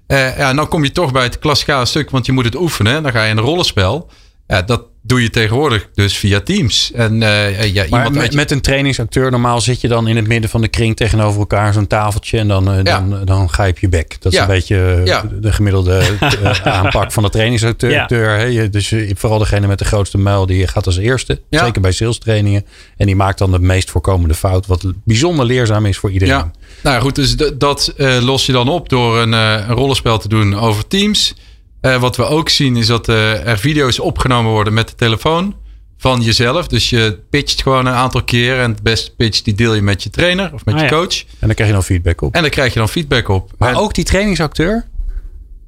[0.07, 3.03] Ja, dan kom je toch bij het klassikale stuk, want je moet het oefenen.
[3.03, 4.09] Dan ga je een rollenspel.
[4.47, 6.91] Ja, dat doe je tegenwoordig dus via Teams.
[6.93, 10.49] En, uh, ja, iemand met, met, een trainingsacteur, normaal zit je dan in het midden
[10.49, 12.37] van de kring tegenover elkaar, zo'n tafeltje.
[12.37, 12.83] En dan, uh, ja.
[12.83, 14.17] dan, dan ga je op je bek.
[14.19, 15.01] Dat is een beetje
[15.41, 16.17] de gemiddelde
[16.63, 17.91] aanpak van de trainingsacteur.
[18.49, 18.67] Ja.
[18.67, 21.41] Dus vooral degene met de grootste muil, die gaat als eerste.
[21.49, 22.65] Zeker bij sales trainingen.
[22.97, 24.65] En die maakt dan de meest voorkomende fout.
[24.65, 26.35] Wat bijzonder leerzaam is voor iedereen.
[26.35, 26.51] Ja.
[26.83, 30.87] Nou goed, dus dat los je dan op door een, een rollenspel te doen over
[30.87, 31.35] Teams.
[31.87, 35.55] Uh, wat we ook zien is dat uh, er video's opgenomen worden met de telefoon
[35.97, 36.67] van jezelf.
[36.67, 38.59] Dus je pitcht gewoon een aantal keer.
[38.59, 41.13] En het beste pitch die deel je met je trainer of met ah, je coach.
[41.13, 41.23] Ja.
[41.39, 42.33] En dan krijg je dan feedback op.
[42.35, 43.51] En dan krijg je dan feedback op.
[43.57, 44.85] Maar en, ook die trainingsacteur?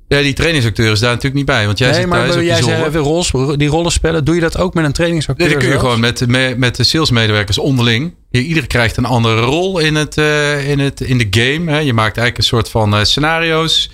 [0.07, 1.65] Ja, die trainingsacteur is daar natuurlijk niet bij.
[1.65, 4.25] Want jij nee, zit maar thuis jij zei even die rollen spelen.
[4.25, 5.45] Doe je dat ook met een trainingsacteur?
[5.45, 8.13] Nee, dat kun je gewoon met, met, met de salesmedewerkers onderling.
[8.31, 11.71] Ieder krijgt een andere rol in, het, uh, in, het, in de game.
[11.71, 11.77] Hè.
[11.77, 13.89] Je maakt eigenlijk een soort van uh, scenario's.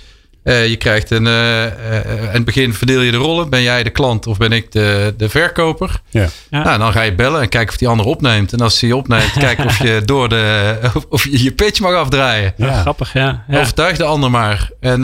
[0.46, 1.26] Uh, je krijgt een.
[1.26, 1.70] Uh, uh,
[2.22, 3.50] in het begin verdeel je de rollen.
[3.50, 6.00] Ben jij de klant of ben ik de, de verkoper?
[6.10, 6.28] Ja.
[6.50, 6.62] ja.
[6.62, 8.52] Nou, dan ga je bellen en kijken of die ander opneemt.
[8.52, 10.74] En als hij opneemt, kijken of je door de.
[11.08, 12.54] of je je pitch mag afdraaien.
[12.56, 13.44] Ja, grappig, ja.
[13.48, 13.60] ja.
[13.60, 14.70] Overtuig de ander maar.
[14.80, 15.00] En,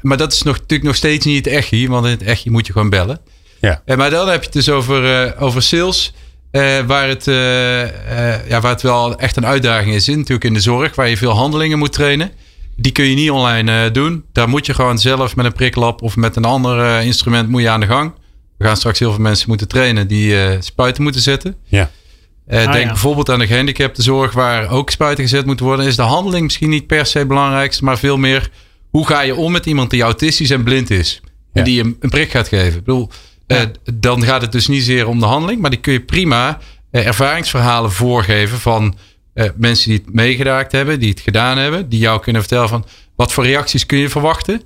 [0.00, 1.88] maar dat is nog, natuurlijk nog steeds niet het echtje.
[1.88, 3.20] Want in het echtje moet je gewoon bellen.
[3.60, 3.82] Ja.
[3.84, 6.12] En maar dan heb je het dus over, over sales.
[6.86, 7.24] waar, het,
[8.48, 10.08] ja, waar het wel echt een uitdaging is.
[10.08, 12.30] In, natuurlijk in de zorg, waar je veel handelingen moet trainen.
[12.76, 14.24] Die kun je niet online uh, doen.
[14.32, 17.62] Daar moet je gewoon zelf met een priklap of met een ander uh, instrument moet
[17.62, 18.12] je aan de gang.
[18.58, 21.56] We gaan straks heel veel mensen moeten trainen die uh, spuiten moeten zetten.
[21.64, 21.90] Ja.
[22.48, 22.86] Ah, denk ja.
[22.86, 25.86] bijvoorbeeld aan de gehandicaptenzorg waar ook spuiten gezet moeten worden.
[25.86, 28.50] Is de handeling misschien niet per se het belangrijkste, maar veel meer
[28.90, 31.20] hoe ga je om met iemand die autistisch en blind is.
[31.52, 32.78] En die een, een, prik gaat geven.
[32.78, 33.10] Ik bedoel,
[33.46, 33.70] ja.
[33.94, 36.58] dan gaat het dus niet zeer om de handeling, maar die kun je prima
[36.90, 38.94] ervaringsverhalen voorgeven van
[39.34, 42.84] uh, mensen die het meegeraakt hebben, die het gedaan hebben, die jou kunnen vertellen van
[43.16, 44.62] wat voor reacties kun je verwachten.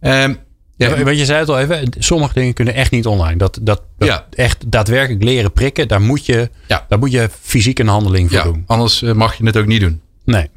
[0.00, 0.36] Um,
[0.78, 3.36] Ja, want je zei het al even, sommige dingen kunnen echt niet online.
[3.36, 4.26] Dat, dat, dat Ja.
[4.30, 6.84] echt daadwerkelijk leren prikken, daar moet je, Ja.
[6.88, 8.64] daar moet je fysiek een handeling voor Ja, doen.
[8.66, 10.00] anders eh, mag je het ook niet doen.
[10.24, 10.48] Nee.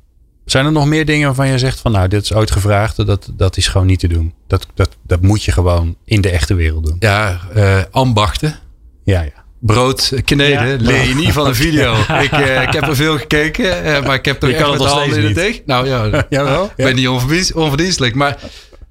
[0.45, 3.31] Zijn er nog meer dingen waarvan je zegt van nou, dit is ooit gevraagd, dat,
[3.35, 4.33] dat is gewoon niet te doen.
[4.47, 6.95] Dat, dat, dat moet je gewoon in de echte wereld doen.
[6.99, 8.59] Ja, eh, ambachten.
[9.03, 9.43] Ja, ja.
[9.59, 10.75] Brood kneden, Ja.
[10.79, 11.93] leer je niet van een video.
[11.93, 14.79] ik, eh, ik heb er veel gekeken, eh, maar ik heb Je echt kan het
[14.79, 15.61] met de nog handen in steeds de deeg.
[15.65, 16.65] Nou ja, Jawel?
[16.65, 18.15] ik ben niet onverdienst- onverdienstelijk.
[18.15, 18.37] Maar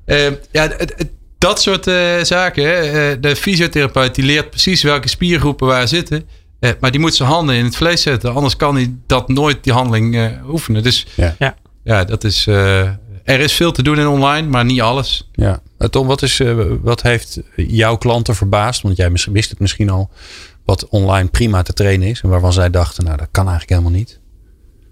[0.04, 1.84] eh, ja, het- het- dat soort
[2.22, 2.64] zaken.
[2.92, 3.20] Hè.
[3.20, 6.24] De fysiotherapeut die leert precies welke spiergroepen waar zitten.
[6.60, 8.34] Eh, maar die moet zijn handen in het vlees zetten.
[8.34, 10.82] Anders kan hij dat nooit, die handeling oefenen.
[10.82, 11.36] Dus Ja.
[11.84, 12.04] Ja.
[12.04, 12.46] dat is...
[12.46, 12.80] eh,
[13.24, 15.28] er is veel te doen in online, maar niet alles.
[15.32, 15.60] Ja.
[15.90, 18.82] Tom, wat, is, eh, wat heeft jouw klanten verbaasd?
[18.82, 20.10] Want jij wist het misschien al
[20.68, 22.20] wat online prima te trainen is.
[22.20, 24.20] En waarvan zij dachten, nou dat kan eigenlijk helemaal niet.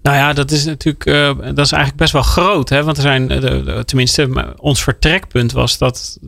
[0.01, 2.69] Nou ja, dat is natuurlijk eh, dat is eigenlijk best wel groot.
[2.69, 2.83] Hè?
[2.83, 6.19] Want er zijn, eh, tenminste, ons vertrekpunt was dat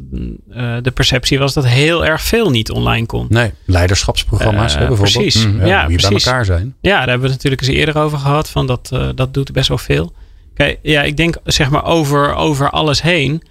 [0.51, 3.25] eh, de perceptie was dat heel erg veel niet online kon.
[3.29, 5.11] Nee, leiderschapsprogramma's hè, bijvoorbeeld.
[5.11, 5.45] precies.
[5.45, 5.65] Mhm.
[5.65, 6.75] Ja, bij elkaar zijn.
[6.81, 8.49] Ja, daar hebben we het natuurlijk eens eerder over gehad.
[8.49, 10.13] Van dat, dat doet best wel veel.
[10.53, 13.43] Kijk, ja, ik denk zeg maar over, over alles heen.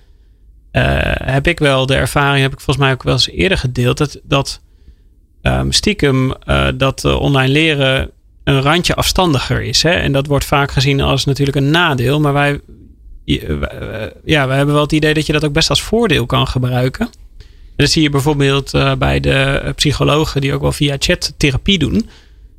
[1.25, 3.99] heb ik wel de ervaring, heb ik volgens mij ook wel eens eerder gedeeld.
[3.99, 4.61] Dat, dat
[5.49, 8.11] ehm, stiekem eh, dat eh, online leren
[8.45, 9.83] een randje afstandiger is.
[9.83, 9.91] Hè?
[9.91, 12.21] En dat wordt vaak gezien als natuurlijk een nadeel.
[12.21, 12.61] Maar wij,
[13.25, 13.37] eh,
[14.25, 17.09] ja, wij hebben wel het idee dat je dat ook best als voordeel kan gebruiken.
[17.77, 22.09] En dat zie je bijvoorbeeld bij de psychologen die ook wel via chat therapie doen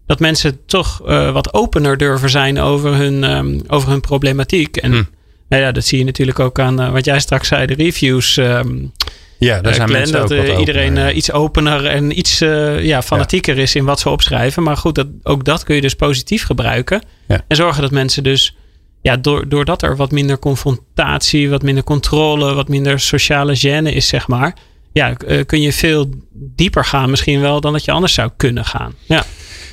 [0.06, 0.98] dat mensen toch
[1.34, 4.78] wat opener durven zijn over hun, ehm, over hun problematiek.
[4.78, 5.04] En Hm.
[5.50, 8.38] nou ja, dat zie je natuurlijk ook aan wat jij straks zei, de reviews.
[8.38, 8.76] ehm
[9.40, 11.08] Ja, daar zijn mensen dat ook iedereen opener.
[11.08, 14.64] eh, iets opener en iets eh, ja, fanatieker is in wat ze opschrijven.
[14.64, 17.02] Maar goed, dat, ook dat kun je dus positief gebruiken.
[17.28, 18.56] En zorgen dat mensen dus,
[19.02, 24.08] ja, door, doordat er wat minder confrontatie, wat minder controle, wat minder sociale gêne is,
[24.08, 24.56] zeg maar.
[24.94, 28.66] Ja, eh, kun je veel dieper gaan misschien wel dan dat je anders zou kunnen
[28.66, 28.94] gaan.
[29.06, 29.24] Ja.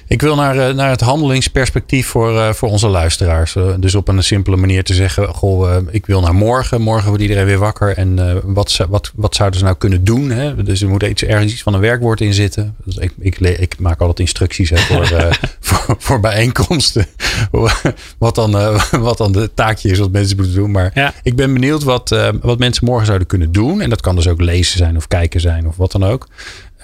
[0.08, 3.56] Ik wil naar, eh, naar het handelingsperspectief voor, eh, voor onze luisteraars.
[3.56, 6.80] Eh, dus op een simpele manier te zeggen: Goh, ik wil naar morgen.
[6.80, 7.96] Morgen wordt iedereen weer wakker.
[7.96, 10.30] En wat, wat, wat zouden ze nou kunnen doen?
[10.30, 10.62] Hè?
[10.62, 12.74] Dus er moet iets, ergens iets van een werkwoord in zitten.
[12.84, 15.06] Dus ik, ik, ik maak altijd instructies hè, voor,
[15.60, 17.06] voor, voor bijeenkomsten.
[18.18, 20.70] wat, dan, wat dan de taakje is wat mensen moeten doen.
[20.70, 21.12] Maar Ja.
[21.22, 23.80] ik ben benieuwd wat, wat mensen morgen zouden kunnen doen.
[23.80, 26.28] En dat kan dus ook lezen zijn of kijken zijn of wat dan ook.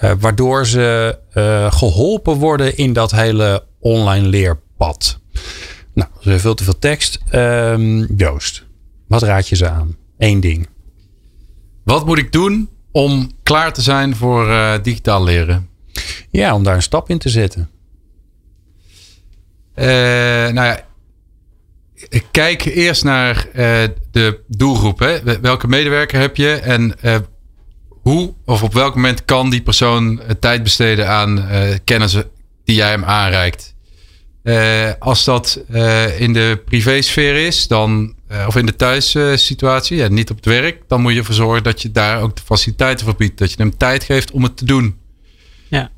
[0.03, 5.19] Eh, waardoor ze eh, geholpen worden in dat hele online leerpad.
[5.93, 7.19] Nou, dat is veel te veel tekst.
[7.29, 8.65] Ehm, Joost,
[9.07, 9.95] wat raad je ze aan?
[10.17, 10.67] Eén ding.
[11.83, 15.69] Wat moet ik doen om klaar te zijn voor eh, digitaal leren?
[16.31, 17.69] Ja, om daar een stap in te zetten.
[19.73, 20.85] Eh, nou ja,
[22.09, 23.47] ik kijk eerst naar
[24.11, 24.99] de doelgroep.
[24.99, 25.39] Hè.
[25.41, 26.95] Welke medewerker heb je en
[28.03, 32.17] hoe of op welk moment kan die persoon eh, tijd besteden aan eh, kennis
[32.63, 33.75] die jij hem aanreikt?
[34.43, 35.59] Eh, als dat
[36.17, 38.15] in de privésfeer is, dan,
[38.47, 41.81] of in de thuissituatie, ja, niet op het werk, dan moet je ervoor zorgen dat
[41.81, 43.37] je daar ook de faciliteiten voor biedt.
[43.37, 44.97] Dat je hem tijd geeft om het te doen.
[45.69, 45.91] Ja.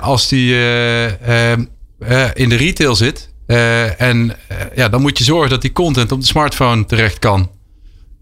[0.00, 0.54] Als die
[2.34, 3.32] in de retail zit.
[3.96, 4.36] en
[4.74, 7.50] ja, dan moet je zorgen dat die content op de smartphone terecht kan.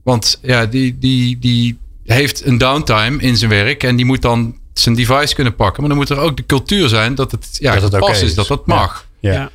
[0.02, 3.82] Want ja, die, die, die heeft een downtime in zijn werk.
[3.82, 5.80] En die moet dan zijn device kunnen pakken.
[5.80, 8.22] Maar dan moet er ook de cultuur zijn dat het ja, Dat het oké is,
[8.22, 8.34] is.
[8.34, 9.06] dat dat mag.
[9.20, 9.32] Ja.
[9.32, 9.50] Ja.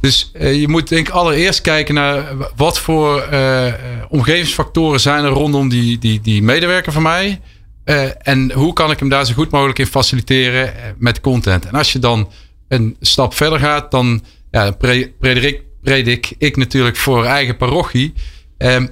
[0.00, 2.24] Dus eh, je moet denk ik allereerst kijken naar
[2.56, 3.74] wat voor eh, eh,
[4.08, 7.40] omgevingsfactoren zijn er rondom die, die, die medewerker van mij.
[7.84, 11.64] Eh, en hoe kan ik hem daar zo goed mogelijk in faciliteren met content.
[11.66, 12.30] En als je dan
[12.68, 18.12] een stap verder gaat, dan ja, pre- predik, predik ik natuurlijk voor eigen parochie.
[18.58, 18.86] Ehm,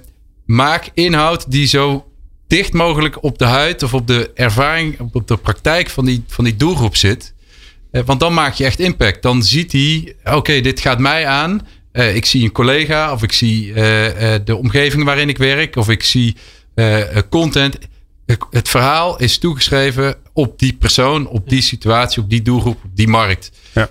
[0.45, 2.07] maak inhoud die zo
[2.57, 6.45] dicht mogelijk op de huid of op de ervaring, op- de praktijk van die, van
[6.45, 7.35] die doelgroep zit.
[7.91, 9.23] Eh, want dan maak je echt impact.
[9.23, 11.67] Dan ziet hij, oké, dit gaat mij aan.
[11.93, 15.89] Eh, ik zie een collega of ik zie eh, de omgeving waarin ik werk of
[15.89, 16.37] ik zie
[17.31, 17.79] content.
[18.51, 23.09] Het- verhaal is toegeschreven op die persoon, op die situatie, op die doelgroep, op die
[23.09, 23.51] markt.
[23.73, 23.91] Ja.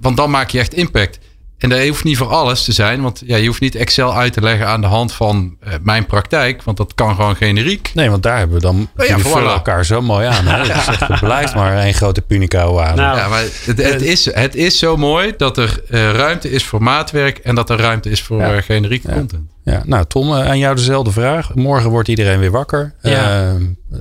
[0.00, 1.18] Want dan maak je echt impact.
[1.64, 4.32] En dat hoeft niet voor alles te zijn, want ja, je hoeft niet Excel uit
[4.32, 7.90] te leggen aan de hand van eh, mijn praktijk, want dat kan gewoon generiek.
[7.94, 8.88] Nee, want daar hebben we dan.
[8.96, 10.46] Oh ja, vullen elkaar zo mooi aan.
[10.46, 10.58] Hè?
[10.64, 12.64] Het, is echt, het blijft maar één grote punica.
[12.64, 16.64] Nou, Ja, maar het, het, is, het is zo mooi dat er eh, ruimte is
[16.64, 18.54] voor maatwerk en dat er ruimte is voor Ja.
[18.56, 19.14] eh, generieke Ja.
[19.14, 19.42] content.
[19.64, 21.54] Ja, nou Tom, aan jou dezelfde vraag.
[21.54, 22.94] Morgen wordt iedereen weer wakker.
[23.02, 23.52] Ja.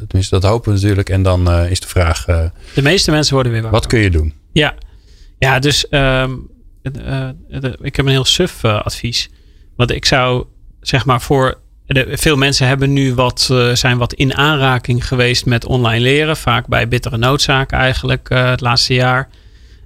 [0.08, 1.10] Tenminste, dat hopen we natuurlijk.
[1.10, 2.40] En dan is de vraag, eh,
[2.74, 3.80] De meeste mensen worden weer wakker.
[3.80, 4.34] wat kun je doen?
[4.52, 4.74] Ja,
[5.38, 6.32] ja dus ehm,
[6.84, 7.30] eh,
[7.82, 9.30] ik heb een heel suf eh, advies.
[9.76, 10.46] Want ik zou
[10.82, 15.46] zeg maar voor de, veel mensen hebben nu wat, uh, zijn wat in aanraking geweest
[15.46, 16.38] met online leren.
[16.38, 19.30] Vaak bij bittere noodzaak eigenlijk uh, het laatste jaar.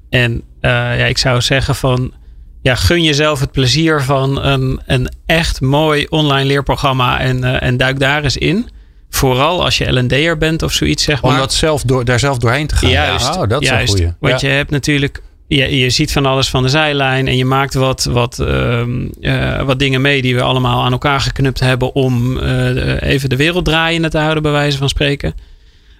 [0.09, 0.41] En uh,
[0.71, 2.13] ja, ik zou zeggen van
[2.61, 7.99] ja, gun jezelf het plezier van een, een echt mooi online leerprogramma en, en duik
[7.99, 8.69] daar eens in.
[9.09, 11.31] Vooral als je L&D'er bent of zoiets, zeg maar.
[11.31, 12.89] Om dat zelf door, daar zelf doorheen te gaan.
[12.89, 13.93] Juist, ja, oh, dat is juist.
[13.93, 14.13] een goeie.
[14.19, 14.47] Want Ja.
[14.47, 15.21] je hebt natuurlijk...
[15.47, 19.61] Je, je ziet van alles van de zijlijn en je maakt wat, wat, ehm, eh,
[19.61, 23.65] wat dingen mee die we allemaal aan elkaar geknupt hebben om eh, even de wereld
[23.65, 25.35] draaiende te houden, bij wijze van spreken.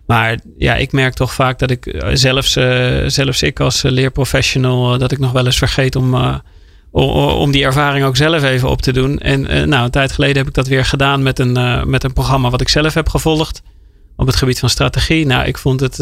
[0.06, 2.52] Maar ja, ik merk toch vaak dat ik, eh, zelfs,
[3.14, 6.42] zelfs ik als leerprofessional, dat ik nog wel eens vergeet om,
[6.92, 9.20] om die ervaring ook zelf even op te doen.
[9.20, 12.50] En nou, een tijd geleden heb ik dat weer gedaan met een, met een programma
[12.50, 13.62] wat ik zelf heb gevolgd
[14.16, 15.26] op het gebied van strategie.
[15.26, 16.00] Nou, ik vond het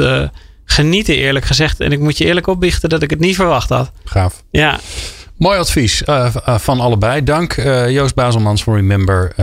[0.66, 1.80] genieten eerlijk gezegd.
[1.80, 3.91] En ik moet je eerlijk opbiechten dat ik het niet verwacht had.
[4.03, 4.43] Gaaf.
[4.51, 4.80] Ja,
[5.38, 7.24] Mooi advies eh, eh, van allebei.
[7.24, 9.34] Dank eh, Joost Bazelmans voor Remember.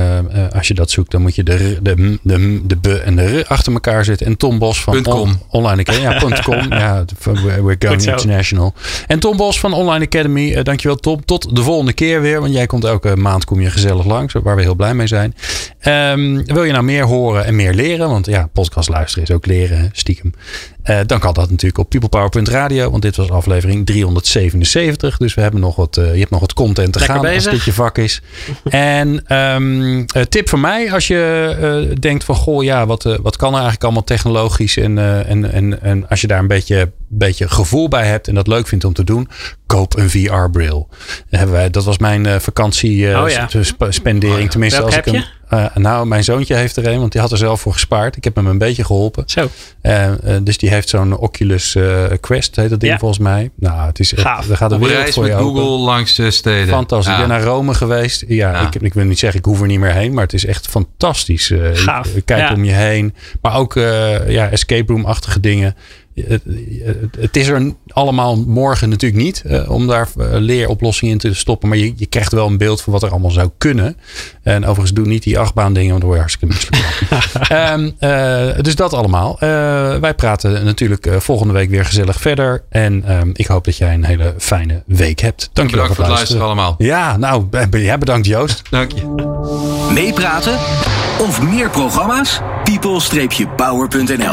[0.56, 2.86] Als je dat zoekt, dan moet je de, r- de, m, de, m, de b
[2.86, 4.26] en de r achter elkaar zetten.
[4.26, 5.20] En Tom Bos van Punt com.
[5.20, 6.04] On- Online Academy.
[6.04, 6.72] Ja, .com.
[6.72, 7.04] ja,
[7.44, 8.10] we're going Goed zo.
[8.10, 8.74] international.
[9.06, 10.52] En Tom Bos van Online Academy.
[10.54, 11.24] eh, dankjewel Tom.
[11.24, 12.40] Tot de volgende keer weer.
[12.40, 14.34] Want jij komt elke maand kom je gezellig langs.
[14.42, 15.34] Waar we heel blij mee zijn.
[15.78, 18.08] Ehm, wil je nou meer horen en meer leren?
[18.08, 20.32] Want ja, podcast luisteren is ook leren, hè, stiekem.
[20.82, 22.90] Eh, dan kan dat natuurlijk op peoplepower.radio.
[22.90, 25.16] Want dit was aflevering 377.
[25.16, 27.44] Dus we hebben nog wat, eh, je hebt nog wat content te Lekker gaan als
[27.44, 28.22] dit je vak is.
[28.64, 30.92] en eh, tip van mij.
[30.92, 34.76] Als je denkt van goh ja wat, wat kan er eigenlijk allemaal technologisch.
[34.76, 38.28] En, en, en, en als je daar een beetje, beetje gevoel bij hebt.
[38.28, 39.28] En dat leuk vindt om te doen.
[39.66, 40.88] Koop een VR-bril.
[41.70, 43.48] Dat was mijn vakantie Oh ja.
[43.88, 44.50] spendering.
[44.50, 45.24] Tenminste, als ik hem.
[45.52, 48.16] Eh, nou, mijn zoontje heeft er een, want die had er zelf voor gespaard.
[48.16, 49.22] Ik heb hem een beetje geholpen.
[49.26, 49.48] zo.
[49.80, 52.98] Eh, eh, dus die heeft zo'n Oculus eh, Quest, heet dat ding Ja.
[52.98, 53.50] volgens mij.
[53.56, 54.48] Nou, het is echt, Gaaf.
[54.48, 55.60] er gaat een wereld reis voor met je open.
[55.62, 56.68] Google langs de steden.
[56.68, 57.06] Fantastisch.
[57.12, 57.20] Ja.
[57.22, 58.24] Ik ben naar Rome geweest.
[58.28, 58.66] Ja, Ja.
[58.66, 60.12] Ik, ik wil niet zeggen, ik hoef er niet meer heen.
[60.14, 61.52] Maar het is echt fantastisch.
[61.72, 62.14] Gaaf.
[62.14, 62.54] je- Kijk Ja.
[62.54, 63.14] om je heen.
[63.42, 65.74] Maar ook eh, ja, escape room-achtige dingen.
[66.14, 69.42] Het, is er allemaal morgen natuurlijk niet.
[69.46, 71.68] eh, om daar eh, leeroplossingen in te stoppen.
[71.68, 73.96] Maar je, je krijgt wel een beeld van wat er allemaal zou kunnen.
[74.42, 75.90] En overigens doe niet die achtbaan dingen.
[75.90, 76.80] Want dan word je hartstikke misselijk.
[77.48, 79.34] Ehm, eh, dus dat allemaal.
[79.34, 79.48] Eh,
[79.96, 82.64] wij praten natuurlijk volgende week weer gezellig verder.
[82.68, 85.50] En ehm, ik hoop dat jij een hele fijne week hebt.
[85.52, 86.74] Dankjewel Bedankt voor het luisteren allemaal.
[86.78, 88.62] ja, nou, ja, bedankt Joost.
[88.70, 89.02] Dank je.
[89.92, 90.58] Meepraten
[91.18, 92.40] of meer programma's?
[92.64, 94.30] people-power.nl